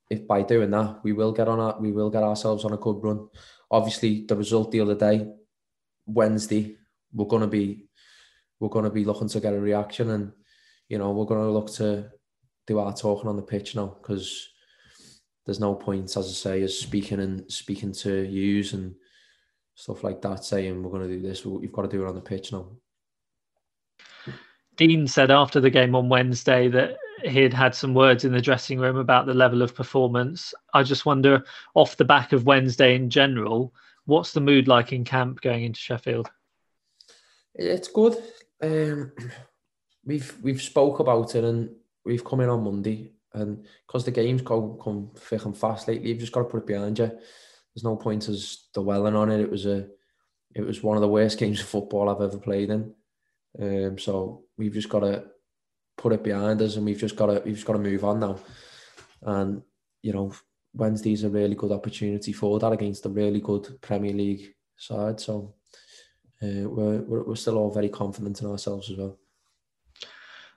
if 0.10 0.28
by 0.28 0.44
doing 0.44 0.72
that, 0.72 1.00
we 1.04 1.14
will 1.14 1.32
get 1.32 1.48
on 1.48 1.60
our, 1.60 1.80
we 1.80 1.92
will 1.92 2.10
get 2.10 2.24
ourselves 2.24 2.66
on 2.66 2.74
a 2.74 2.78
good 2.78 3.02
run. 3.02 3.28
Obviously, 3.72 4.26
the 4.28 4.36
result 4.36 4.72
the 4.72 4.82
other 4.82 4.96
day, 4.96 5.28
Wednesday, 6.06 6.76
we're 7.14 7.26
gonna 7.26 7.48
be 7.48 7.88
we're 8.60 8.70
going 8.70 8.86
to 8.86 8.92
be 8.92 9.06
looking 9.06 9.30
to 9.30 9.40
get 9.40 9.54
a 9.54 9.60
reaction 9.60 10.12
and 10.12 10.32
you 10.90 10.98
know 10.98 11.12
we're 11.12 11.26
going 11.26 11.42
to 11.42 11.52
look 11.52 11.72
to 11.74 12.10
do 12.68 12.80
our 12.80 12.94
talking 12.94 13.30
on 13.30 13.36
the 13.36 13.42
pitch 13.42 13.76
now 13.76 13.98
because 14.02 14.50
there's 15.46 15.60
no 15.60 15.76
point 15.76 16.16
as 16.16 16.28
I 16.28 16.32
say 16.32 16.62
as 16.64 16.78
speaking 16.78 17.20
and 17.20 17.52
speaking 17.52 17.92
to 17.94 18.24
yous 18.24 18.74
and 18.74 18.96
stuff 19.76 20.04
like 20.04 20.22
that 20.22 20.44
saying 20.44 20.82
we're 20.82 20.92
going 20.92 21.08
to 21.08 21.16
do 21.16 21.22
this 21.22 21.46
you've 21.46 21.72
got 21.72 21.84
to 21.84 21.88
do 21.88 22.04
it 22.04 22.08
on 22.08 22.16
the 22.16 22.22
pitch 22.22 22.52
now 22.52 22.68
Dean 24.78 25.08
said 25.08 25.32
after 25.32 25.60
the 25.60 25.70
game 25.70 25.96
on 25.96 26.10
Wednesday 26.10 26.68
that 26.68 26.98
he 27.24 27.42
had 27.42 27.54
had 27.54 27.76
some 27.76 27.94
words 27.94 28.26
in 28.26 28.32
the 28.32 28.42
dressing 28.42 28.80
room 28.80 28.98
about 28.98 29.26
the 29.26 29.34
level 29.34 29.62
of 29.62 29.74
performance. 29.74 30.54
I 30.74 30.84
just 30.84 31.06
wonder, 31.06 31.44
off 31.74 31.98
the 31.98 32.06
back 32.06 32.34
of 32.34 32.46
Wednesday 32.46 32.96
in 32.96 33.10
general, 33.10 33.74
what's 34.06 34.34
the 34.34 34.42
mood 34.42 34.68
like 34.68 34.92
in 34.92 35.04
camp 35.04 35.42
going 35.42 35.64
into 35.64 35.80
Sheffield? 35.80 36.30
It's 37.54 37.88
good. 37.88 38.18
Um, 38.62 39.12
we've 40.06 40.36
we've 40.42 40.62
spoke 40.62 41.00
about 41.00 41.36
it 41.36 41.44
and 41.44 41.70
we've 42.06 42.24
come 42.24 42.42
in 42.42 42.50
on 42.50 42.64
Monday 42.64 43.12
and 43.36 43.66
because 43.86 44.06
the 44.06 44.12
games 44.12 44.42
go 44.42 44.80
come 44.82 45.12
thick 45.16 45.46
and 45.46 45.58
fast 45.58 45.88
lately, 45.88 46.10
you've 46.10 46.20
just 46.20 46.32
got 46.32 46.44
to 46.44 46.46
put 46.46 46.64
it 46.64 46.68
behind 46.68 46.98
you. 46.98 47.08
There's 47.08 47.84
no 47.84 47.98
point 47.98 48.30
as 48.30 48.68
dwelling 48.74 49.16
on 49.16 49.32
it. 49.32 49.42
It 49.42 49.52
was 49.52 49.66
a 49.66 49.88
it 50.54 50.66
was 50.66 50.82
one 50.82 50.96
of 50.96 51.02
the 51.02 51.10
worst 51.10 51.38
games 51.38 51.60
of 51.60 51.68
football 51.68 52.10
I've 52.10 52.22
ever 52.22 52.38
played 52.40 52.70
in. 52.70 52.94
Um, 53.62 53.98
so 53.98 54.44
we've 54.58 54.74
just 54.74 54.90
got 54.90 55.02
to 55.02 55.26
put 55.98 56.14
it 56.14 56.24
behind 56.24 56.62
us 56.62 56.78
and 56.78 56.86
we've 56.86 57.00
just 57.00 57.16
got 57.16 57.28
to 57.28 57.42
we've 57.44 57.56
just 57.56 57.68
got 57.68 57.74
to 57.74 57.80
move 57.80 58.06
on 58.06 58.22
now. 58.22 58.40
And 59.22 59.62
you 60.02 60.14
know, 60.14 60.34
Wednesday's 60.74 61.24
a 61.24 61.30
really 61.30 61.56
good 61.56 61.72
opportunity 61.72 62.32
for 62.32 62.58
that 62.60 62.72
against 62.72 63.06
a 63.06 63.10
really 63.10 63.42
good 63.42 63.82
Premier 63.82 64.14
League 64.14 64.54
side. 64.78 65.20
So 65.20 65.56
uh, 66.46 66.70
we're, 66.70 67.24
we're, 67.24 67.36
still 67.36 67.58
all 67.58 67.72
very 67.72 67.90
confident 67.90 68.42
in 68.42 68.48
ourselves 68.48 68.90
as 68.90 68.98
well. 68.98 69.18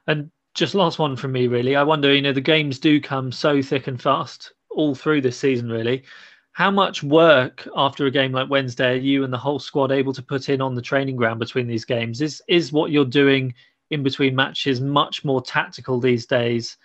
And 0.07 0.31
just 0.55 0.75
last 0.75 0.99
one 0.99 1.17
from 1.17 1.33
me, 1.33 1.47
really. 1.47 1.77
I 1.77 1.83
wonder, 1.83 2.15
you 2.15 2.23
know, 2.23 2.33
the 2.33 2.41
games 2.41 2.79
do 2.79 3.01
come 3.01 3.31
so 3.31 3.63
thick 3.63 3.87
and 3.87 4.01
fast 4.01 4.53
all 4.71 4.95
through 4.95 5.21
this 5.21 5.39
season, 5.39 5.71
really. 5.71 6.05
How 6.53 6.71
much 6.71 7.03
work 7.03 7.69
after 7.77 8.07
a 8.07 8.11
game 8.11 8.33
like 8.33 8.51
Wednesday 8.51 8.95
are 8.95 9.01
you 9.01 9.23
and 9.23 9.33
the 9.33 9.39
whole 9.39 9.61
squad 9.61 9.93
able 9.93 10.13
to 10.13 10.23
put 10.23 10.49
in 10.49 10.61
on 10.61 10.75
the 10.75 10.83
training 10.83 11.17
ground 11.17 11.39
between 11.39 11.69
these 11.69 11.85
games? 11.85 12.21
Is 12.21 12.43
is 12.49 12.73
what 12.73 12.91
you're 12.91 13.05
doing 13.05 13.55
in 13.91 14.03
between 14.03 14.35
matches 14.35 14.81
much 14.81 15.25
more 15.25 15.41
tactical 15.41 16.01
these 16.01 16.27
days 16.27 16.77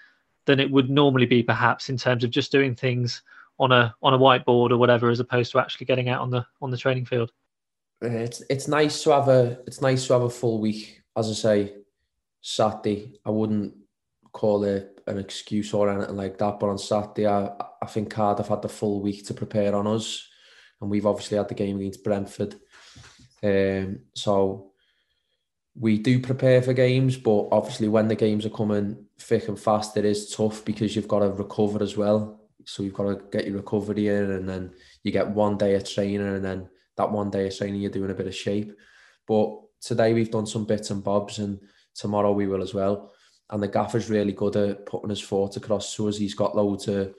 than 0.45 0.59
it 0.59 0.69
would 0.69 0.89
normally 0.89 1.25
be, 1.25 1.41
perhaps, 1.41 1.89
in 1.89 1.97
terms 1.97 2.23
of 2.23 2.29
just 2.29 2.51
doing 2.51 2.75
things 2.75 3.23
on 3.59 3.71
a 3.71 3.95
on 4.03 4.13
a 4.13 4.19
whiteboard 4.19 4.69
or 4.69 4.77
whatever, 4.77 5.09
as 5.09 5.19
opposed 5.19 5.51
to 5.51 5.59
actually 5.59 5.87
getting 5.87 6.09
out 6.09 6.21
on 6.21 6.29
the 6.29 6.45
on 6.61 6.69
the 6.69 6.77
training 6.77 7.05
field? 7.05 7.31
It's 8.03 8.41
it's 8.49 8.67
nice 8.67 9.03
to 9.03 9.11
have 9.11 9.27
a 9.27 9.59
it's 9.67 9.81
nice 9.81 10.07
to 10.07 10.13
have 10.13 10.23
a 10.23 10.29
full 10.29 10.59
week. 10.59 11.01
As 11.15 11.29
I 11.29 11.33
say, 11.33 11.73
Saturday, 12.41 13.19
I 13.25 13.29
wouldn't 13.29 13.75
call 14.31 14.63
it 14.63 15.01
an 15.07 15.19
excuse 15.19 15.73
or 15.73 15.89
anything 15.89 16.15
like 16.15 16.37
that. 16.37 16.59
But 16.59 16.69
on 16.69 16.77
Saturday, 16.77 17.27
I, 17.27 17.51
I 17.81 17.85
think 17.85 18.09
Cardiff 18.09 18.47
had 18.47 18.61
the 18.61 18.69
full 18.69 19.01
week 19.01 19.25
to 19.27 19.33
prepare 19.33 19.75
on 19.75 19.87
us, 19.87 20.27
and 20.81 20.89
we've 20.89 21.05
obviously 21.05 21.37
had 21.37 21.47
the 21.47 21.55
game 21.55 21.77
against 21.77 22.03
Brentford. 22.03 22.55
Um, 23.43 23.99
so 24.15 24.71
we 25.75 25.97
do 25.97 26.19
prepare 26.19 26.61
for 26.61 26.73
games, 26.73 27.17
but 27.17 27.47
obviously 27.51 27.87
when 27.87 28.07
the 28.07 28.15
games 28.15 28.45
are 28.45 28.49
coming 28.49 29.05
thick 29.19 29.47
and 29.47 29.59
fast, 29.59 29.97
it 29.97 30.05
is 30.05 30.29
tough 30.29 30.63
because 30.63 30.95
you've 30.95 31.07
got 31.07 31.19
to 31.19 31.29
recover 31.29 31.81
as 31.81 31.97
well. 31.97 32.39
So 32.65 32.83
you've 32.83 32.93
got 32.93 33.03
to 33.03 33.21
get 33.31 33.45
your 33.45 33.57
recovery 33.57 34.07
in, 34.07 34.31
and 34.31 34.47
then 34.47 34.73
you 35.03 35.11
get 35.11 35.29
one 35.29 35.57
day 35.57 35.75
of 35.75 35.87
training, 35.87 36.21
and 36.21 36.43
then 36.43 36.69
that 36.97 37.11
one 37.11 37.29
day 37.29 37.47
of 37.47 37.57
training 37.57 37.81
you're 37.81 37.91
doing 37.91 38.11
a 38.11 38.15
bit 38.15 38.27
of 38.27 38.35
shape. 38.35 38.73
But 39.27 39.59
today 39.81 40.13
we've 40.13 40.31
done 40.31 40.45
some 40.45 40.65
bits 40.65 40.89
and 40.89 41.03
bobs, 41.03 41.39
and 41.39 41.59
tomorrow 41.95 42.31
we 42.31 42.47
will 42.47 42.61
as 42.61 42.73
well. 42.73 43.11
And 43.49 43.61
the 43.61 43.67
gaffer's 43.67 44.09
really 44.09 44.31
good 44.31 44.55
at 44.55 44.85
putting 44.85 45.09
his 45.09 45.21
thoughts 45.21 45.57
across 45.57 45.95
to 45.95 46.07
us. 46.07 46.17
He's 46.17 46.33
got 46.33 46.55
loads 46.55 46.87
of 46.87 47.13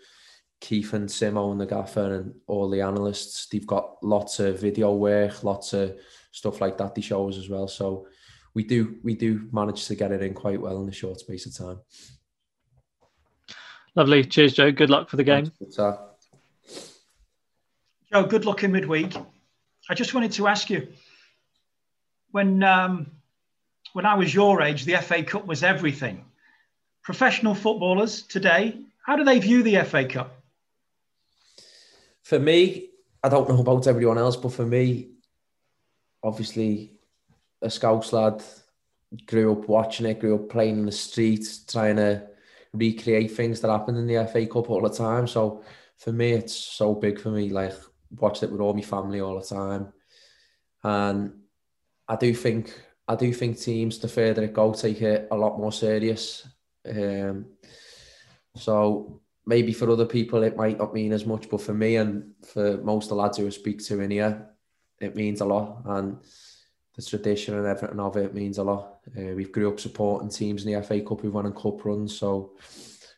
Keith 0.60 0.94
and 0.94 1.08
Simo 1.08 1.52
and 1.52 1.60
the 1.60 1.66
gaffer 1.66 2.14
and 2.14 2.34
all 2.46 2.70
the 2.70 2.80
analysts. 2.80 3.46
They've 3.46 3.66
got 3.66 4.02
lots 4.02 4.40
of 4.40 4.60
video 4.60 4.94
work, 4.94 5.44
lots 5.44 5.72
of 5.74 5.96
stuff 6.32 6.60
like 6.60 6.78
that. 6.78 6.94
They 6.94 7.02
show 7.02 7.28
us 7.28 7.36
as 7.36 7.48
well. 7.48 7.68
So 7.68 8.06
we 8.54 8.64
do 8.64 8.96
we 9.02 9.14
do 9.14 9.48
manage 9.52 9.86
to 9.86 9.94
get 9.94 10.12
it 10.12 10.22
in 10.22 10.32
quite 10.34 10.60
well 10.60 10.80
in 10.80 10.88
a 10.88 10.92
short 10.92 11.20
space 11.20 11.46
of 11.46 11.56
time. 11.56 11.80
Lovely. 13.94 14.24
Cheers, 14.24 14.54
Joe. 14.54 14.72
Good 14.72 14.90
luck 14.90 15.08
for 15.08 15.16
the 15.16 15.24
game. 15.24 15.52
Joe, 18.12 18.26
good 18.26 18.44
luck 18.44 18.64
in 18.64 18.72
midweek. 18.72 19.14
I 19.88 19.94
just 19.94 20.14
wanted 20.14 20.32
to 20.32 20.48
ask 20.48 20.70
you 20.70 20.88
when 22.30 22.62
um, 22.62 23.10
when 23.92 24.06
I 24.06 24.14
was 24.14 24.34
your 24.34 24.60
age, 24.62 24.84
the 24.84 24.96
FA 24.96 25.22
Cup 25.22 25.46
was 25.46 25.62
everything. 25.62 26.24
Professional 27.02 27.54
footballers 27.54 28.22
today, 28.22 28.78
how 29.04 29.16
do 29.16 29.24
they 29.24 29.38
view 29.38 29.62
the 29.62 29.84
FA 29.84 30.04
Cup? 30.04 30.34
For 32.22 32.38
me, 32.38 32.88
I 33.22 33.28
don't 33.28 33.48
know 33.48 33.60
about 33.60 33.86
everyone 33.86 34.18
else, 34.18 34.36
but 34.36 34.52
for 34.52 34.66
me, 34.66 35.10
obviously, 36.22 36.92
a 37.62 37.70
Scouse 37.70 38.12
lad, 38.12 38.42
grew 39.26 39.52
up 39.52 39.68
watching 39.68 40.06
it, 40.06 40.18
grew 40.18 40.34
up 40.34 40.48
playing 40.48 40.78
in 40.78 40.86
the 40.86 40.92
streets, 40.92 41.64
trying 41.64 41.96
to 41.96 42.26
recreate 42.72 43.30
things 43.30 43.60
that 43.60 43.70
happened 43.70 43.98
in 43.98 44.06
the 44.06 44.26
FA 44.26 44.46
Cup 44.46 44.70
all 44.70 44.80
the 44.82 44.90
time. 44.90 45.28
So 45.28 45.62
for 45.98 46.12
me, 46.12 46.32
it's 46.32 46.54
so 46.54 46.94
big 46.94 47.20
for 47.20 47.30
me. 47.30 47.50
Like 47.50 47.74
watched 48.18 48.42
it 48.42 48.50
with 48.50 48.60
all 48.60 48.74
my 48.74 48.82
family 48.82 49.20
all 49.20 49.38
the 49.38 49.46
time, 49.46 49.92
and 50.82 51.32
I 52.08 52.16
do 52.16 52.34
think 52.34 52.72
I 53.06 53.16
do 53.16 53.32
think 53.32 53.58
teams 53.58 53.98
the 53.98 54.08
further 54.08 54.44
it 54.44 54.52
go 54.52 54.72
take 54.72 55.02
it 55.02 55.28
a 55.30 55.36
lot 55.36 55.58
more 55.58 55.72
serious. 55.72 56.46
Um, 56.88 57.46
so 58.56 59.20
maybe 59.46 59.72
for 59.72 59.90
other 59.90 60.06
people 60.06 60.42
it 60.42 60.56
might 60.56 60.78
not 60.78 60.94
mean 60.94 61.12
as 61.12 61.26
much, 61.26 61.48
but 61.50 61.60
for 61.60 61.74
me 61.74 61.96
and 61.96 62.32
for 62.46 62.78
most 62.78 63.04
of 63.04 63.08
the 63.10 63.16
lads 63.16 63.38
who 63.38 63.46
I 63.46 63.50
speak 63.50 63.84
to 63.86 64.00
in 64.00 64.10
here, 64.10 64.48
it 65.00 65.16
means 65.16 65.40
a 65.40 65.44
lot. 65.44 65.82
And 65.84 66.18
the 66.96 67.02
tradition 67.02 67.58
and 67.58 67.66
everything 67.66 68.00
of 68.00 68.16
it 68.16 68.34
means 68.34 68.58
a 68.58 68.62
lot. 68.62 68.98
Uh, 69.16 69.34
we've 69.34 69.52
grew 69.52 69.70
up 69.70 69.80
supporting 69.80 70.30
teams 70.30 70.64
in 70.64 70.72
the 70.72 70.82
FA 70.82 71.00
Cup, 71.00 71.22
we've 71.22 71.34
won 71.34 71.46
in 71.46 71.52
cup 71.52 71.84
runs, 71.84 72.16
so 72.16 72.52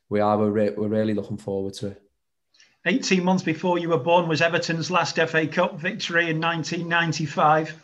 we 0.09 0.21
are 0.21 0.39
we're, 0.39 0.51
re- 0.51 0.75
we're 0.77 0.89
really 0.89 1.15
looking 1.15 1.37
forward 1.37 1.75
to 1.75 1.89
it. 1.89 2.03
18 2.87 3.25
months 3.25 3.43
before 3.43 3.79
you 3.79 3.89
were 3.89 3.99
born 3.99 4.29
was 4.29 4.41
Everton's 4.41 4.91
last 4.91 5.17
FA 5.17 5.47
Cup 5.47 5.79
victory 5.79 6.31
in 6.31 6.41
1995. 6.41 7.75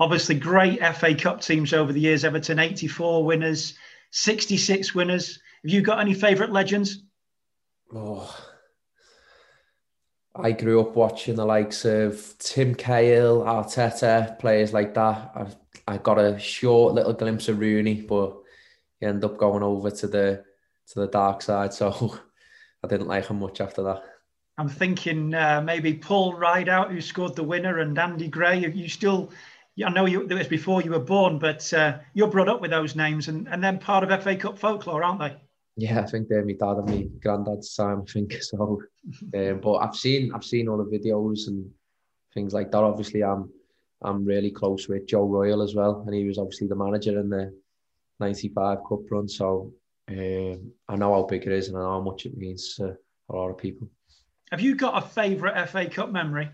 Obviously, 0.00 0.34
great 0.34 0.80
FA 0.96 1.14
Cup 1.14 1.40
teams 1.40 1.72
over 1.72 1.92
the 1.92 2.00
years. 2.00 2.24
Everton 2.24 2.58
84 2.58 3.24
winners, 3.24 3.74
66 4.10 4.94
winners. 4.94 5.38
Have 5.62 5.70
you 5.70 5.80
got 5.80 6.00
any 6.00 6.12
favourite 6.12 6.52
legends? 6.52 7.04
Oh, 7.94 8.36
I 10.34 10.52
grew 10.52 10.80
up 10.80 10.96
watching 10.96 11.36
the 11.36 11.46
likes 11.46 11.84
of 11.84 12.34
Tim 12.38 12.74
Cahill, 12.74 13.42
Arteta, 13.42 14.38
players 14.40 14.72
like 14.72 14.92
that. 14.94 15.30
I've, 15.34 15.56
I 15.86 15.98
got 15.98 16.18
a 16.18 16.38
short 16.38 16.94
little 16.94 17.12
glimpse 17.12 17.48
of 17.48 17.60
Rooney, 17.60 18.02
but 18.02 18.36
he 18.98 19.06
ended 19.06 19.24
up 19.24 19.38
going 19.38 19.62
over 19.62 19.90
to 19.90 20.06
the 20.08 20.44
to 20.88 21.00
the 21.00 21.06
dark 21.06 21.42
side. 21.42 21.72
So 21.72 22.18
I 22.84 22.88
didn't 22.88 23.08
like 23.08 23.26
him 23.26 23.38
much 23.38 23.60
after 23.60 23.82
that. 23.84 24.02
I'm 24.58 24.68
thinking 24.68 25.34
uh, 25.34 25.60
maybe 25.60 25.94
Paul 25.94 26.34
Rideout, 26.34 26.90
who 26.90 27.00
scored 27.00 27.36
the 27.36 27.42
winner, 27.42 27.80
and 27.80 27.98
Andy 27.98 28.28
Gray. 28.28 28.58
You 28.66 28.88
still 28.88 29.30
I 29.84 29.90
know 29.90 30.06
you, 30.06 30.22
it 30.22 30.32
was 30.32 30.48
before 30.48 30.80
you 30.80 30.90
were 30.90 30.98
born, 30.98 31.38
but 31.38 31.72
uh, 31.74 31.98
you're 32.14 32.28
brought 32.28 32.48
up 32.48 32.62
with 32.62 32.70
those 32.70 32.96
names 32.96 33.28
and, 33.28 33.46
and 33.48 33.62
then 33.62 33.78
part 33.78 34.04
of 34.04 34.22
FA 34.22 34.34
Cup 34.34 34.58
folklore, 34.58 35.04
aren't 35.04 35.20
they? 35.20 35.36
Yeah, 35.76 36.00
I 36.00 36.06
think 36.06 36.28
they're 36.28 36.44
my 36.44 36.54
dad 36.54 36.78
and 36.78 36.88
my 36.88 37.06
granddad's 37.20 37.74
time. 37.74 38.02
I 38.08 38.10
think 38.10 38.32
so. 38.40 38.80
um, 39.34 39.60
but 39.60 39.74
I've 39.74 39.94
seen 39.94 40.32
I've 40.34 40.44
seen 40.44 40.68
all 40.68 40.78
the 40.78 40.98
videos 40.98 41.48
and 41.48 41.70
things 42.32 42.54
like 42.54 42.70
that. 42.72 42.82
Obviously, 42.82 43.22
I'm 43.22 43.50
I'm 44.02 44.24
really 44.24 44.50
close 44.50 44.88
with 44.88 45.06
Joe 45.06 45.26
Royle 45.26 45.62
as 45.62 45.74
well, 45.74 46.02
and 46.06 46.14
he 46.14 46.24
was 46.24 46.38
obviously 46.38 46.68
the 46.68 46.76
manager 46.76 47.20
in 47.20 47.28
the 47.28 47.52
'95 48.20 48.78
Cup 48.88 49.00
run. 49.10 49.28
So 49.28 49.74
um, 50.08 50.72
I 50.88 50.96
know 50.96 51.12
how 51.12 51.24
big 51.24 51.42
it 51.42 51.52
is 51.52 51.68
and 51.68 51.76
I 51.76 51.80
know 51.80 51.90
how 51.90 52.00
much 52.00 52.24
it 52.24 52.38
means 52.38 52.76
to 52.76 52.96
a 53.28 53.36
lot 53.36 53.50
of 53.50 53.58
people. 53.58 53.90
Have 54.52 54.60
you 54.60 54.76
got 54.76 55.02
a 55.02 55.06
favourite 55.06 55.68
FA 55.68 55.90
Cup 55.90 56.12
memory 56.12 56.48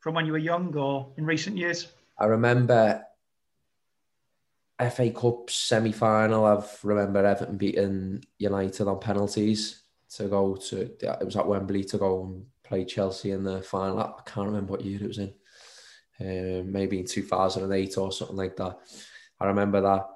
from 0.00 0.14
when 0.14 0.26
you 0.26 0.32
were 0.32 0.38
young 0.38 0.74
or 0.76 1.12
in 1.16 1.24
recent 1.24 1.56
years? 1.56 1.88
I 2.18 2.26
remember 2.26 3.02
FA 4.90 5.10
Cup 5.10 5.48
semi 5.48 5.92
final. 5.92 6.44
I 6.44 6.62
remember 6.82 7.24
Everton 7.24 7.56
beating 7.56 8.22
United 8.38 8.86
on 8.86 9.00
penalties 9.00 9.82
to 10.16 10.28
go 10.28 10.56
to. 10.56 10.82
It 11.00 11.24
was 11.24 11.36
at 11.36 11.48
Wembley 11.48 11.84
to 11.84 11.96
go 11.96 12.24
and 12.24 12.46
play 12.64 12.84
Chelsea 12.84 13.30
in 13.30 13.44
the 13.44 13.62
final. 13.62 13.98
I 13.98 14.22
can't 14.26 14.48
remember 14.48 14.72
what 14.72 14.84
year 14.84 15.02
it 15.02 15.08
was 15.08 15.18
in. 15.18 15.32
Um, 16.20 16.70
maybe 16.70 16.98
in 16.98 17.06
2008 17.06 17.96
or 17.96 18.12
something 18.12 18.36
like 18.36 18.56
that. 18.56 18.78
I 19.40 19.46
remember 19.46 19.80
that. 19.80 20.06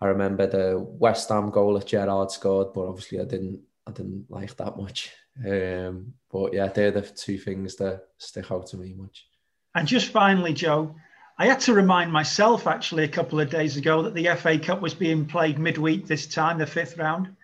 I 0.00 0.06
remember 0.06 0.46
the 0.46 0.80
West 0.80 1.28
Ham 1.28 1.50
goal 1.50 1.74
that 1.74 1.86
Gerrard 1.86 2.32
scored, 2.32 2.72
but 2.72 2.88
obviously 2.88 3.20
I 3.20 3.24
didn't. 3.26 3.60
I 3.86 3.92
didn't 3.92 4.26
like 4.28 4.56
that 4.56 4.76
much. 4.76 5.12
Um, 5.44 6.14
but 6.30 6.52
yeah, 6.52 6.68
they're 6.68 6.90
the 6.90 7.02
two 7.02 7.38
things 7.38 7.76
that 7.76 8.04
stick 8.18 8.50
out 8.50 8.66
to 8.68 8.76
me 8.76 8.94
much. 8.94 9.26
And 9.74 9.86
just 9.86 10.08
finally, 10.08 10.52
Joe, 10.52 10.94
I 11.38 11.46
had 11.46 11.60
to 11.60 11.74
remind 11.74 12.12
myself 12.12 12.66
actually 12.66 13.04
a 13.04 13.08
couple 13.08 13.40
of 13.40 13.50
days 13.50 13.76
ago 13.76 14.02
that 14.02 14.14
the 14.14 14.28
FA 14.36 14.58
Cup 14.58 14.80
was 14.80 14.94
being 14.94 15.24
played 15.24 15.58
midweek 15.58 16.06
this 16.06 16.26
time, 16.26 16.58
the 16.58 16.66
fifth 16.66 16.98
round. 16.98 17.34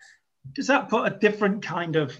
Does 0.54 0.66
that 0.66 0.88
put 0.88 1.10
a 1.10 1.16
different 1.16 1.62
kind 1.62 1.96
of 1.96 2.18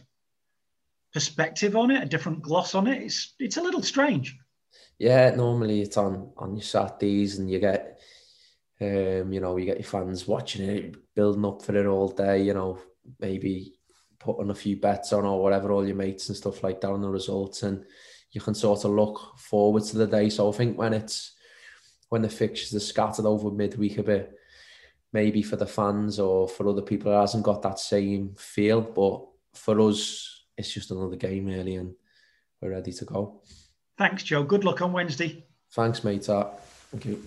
perspective 1.13 1.77
on 1.77 1.91
it, 1.91 2.03
a 2.03 2.07
different 2.07 2.43
gloss 2.43 2.75
on 2.75 2.87
it? 2.87 3.03
It's 3.03 3.35
it's 3.39 3.57
a 3.57 3.63
little 3.63 3.83
strange. 3.83 4.37
Yeah, 4.99 5.35
normally 5.35 5.83
it's 5.83 5.97
on 5.97 6.33
on 6.37 6.57
your 6.57 6.63
Saturdays 6.63 7.39
and 7.39 7.51
you 7.51 7.59
get 7.59 7.97
um, 8.81 9.33
you 9.33 9.41
know, 9.41 9.57
you 9.57 9.65
get 9.65 9.79
your 9.79 9.89
fans 9.89 10.29
watching 10.29 10.69
it, 10.69 11.15
building 11.15 11.45
up 11.45 11.63
for 11.63 11.77
it 11.77 11.87
all 11.87 12.09
day, 12.09 12.43
you 12.43 12.53
know, 12.53 12.79
maybe 13.21 13.76
putting 14.27 14.51
a 14.51 14.55
few 14.55 14.77
bets 14.77 15.13
on 15.13 15.25
or 15.25 15.43
whatever, 15.43 15.73
all 15.73 15.87
your 15.87 15.97
mates 15.97 16.29
and 16.29 16.37
stuff 16.37 16.63
like 16.63 16.81
that 16.81 16.91
on 16.91 17.01
the 17.01 17.09
results 17.09 17.63
and 17.63 17.85
you 18.33 18.41
can 18.41 18.55
sort 18.55 18.85
of 18.85 18.91
look 18.91 19.39
forward 19.39 19.85
to 19.85 19.97
the 19.97 20.07
day. 20.07 20.29
So 20.29 20.53
I 20.53 20.53
think 20.53 20.77
when 20.77 20.93
it's 20.93 21.35
when 22.09 22.23
the 22.23 22.29
fixtures 22.29 22.75
are 22.75 22.81
scattered 22.81 23.25
over 23.25 23.51
midweek 23.51 23.99
a 23.99 24.03
bit, 24.03 24.33
maybe 25.13 25.43
for 25.43 25.57
the 25.57 25.67
fans 25.67 26.19
or 26.19 26.49
for 26.49 26.69
other 26.69 26.83
people, 26.83 27.13
it 27.13 27.21
hasn't 27.21 27.45
got 27.45 27.63
that 27.63 27.79
same 27.79 28.35
feel. 28.37 28.81
But 28.83 29.27
for 29.59 29.81
us, 29.81 30.45
it's 30.57 30.73
just 30.73 30.91
another 30.91 31.17
game, 31.17 31.47
really, 31.47 31.77
and 31.77 31.95
we're 32.61 32.71
ready 32.71 32.93
to 32.93 33.05
go. 33.05 33.43
Thanks, 33.99 34.23
Joe. 34.23 34.45
Good 34.45 34.65
luck 34.65 34.83
on 34.83 34.93
Wednesday. 34.93 35.47
Thanks, 35.73 36.05
mate. 36.05 36.25
Thank 36.25 37.07
you. 37.07 37.23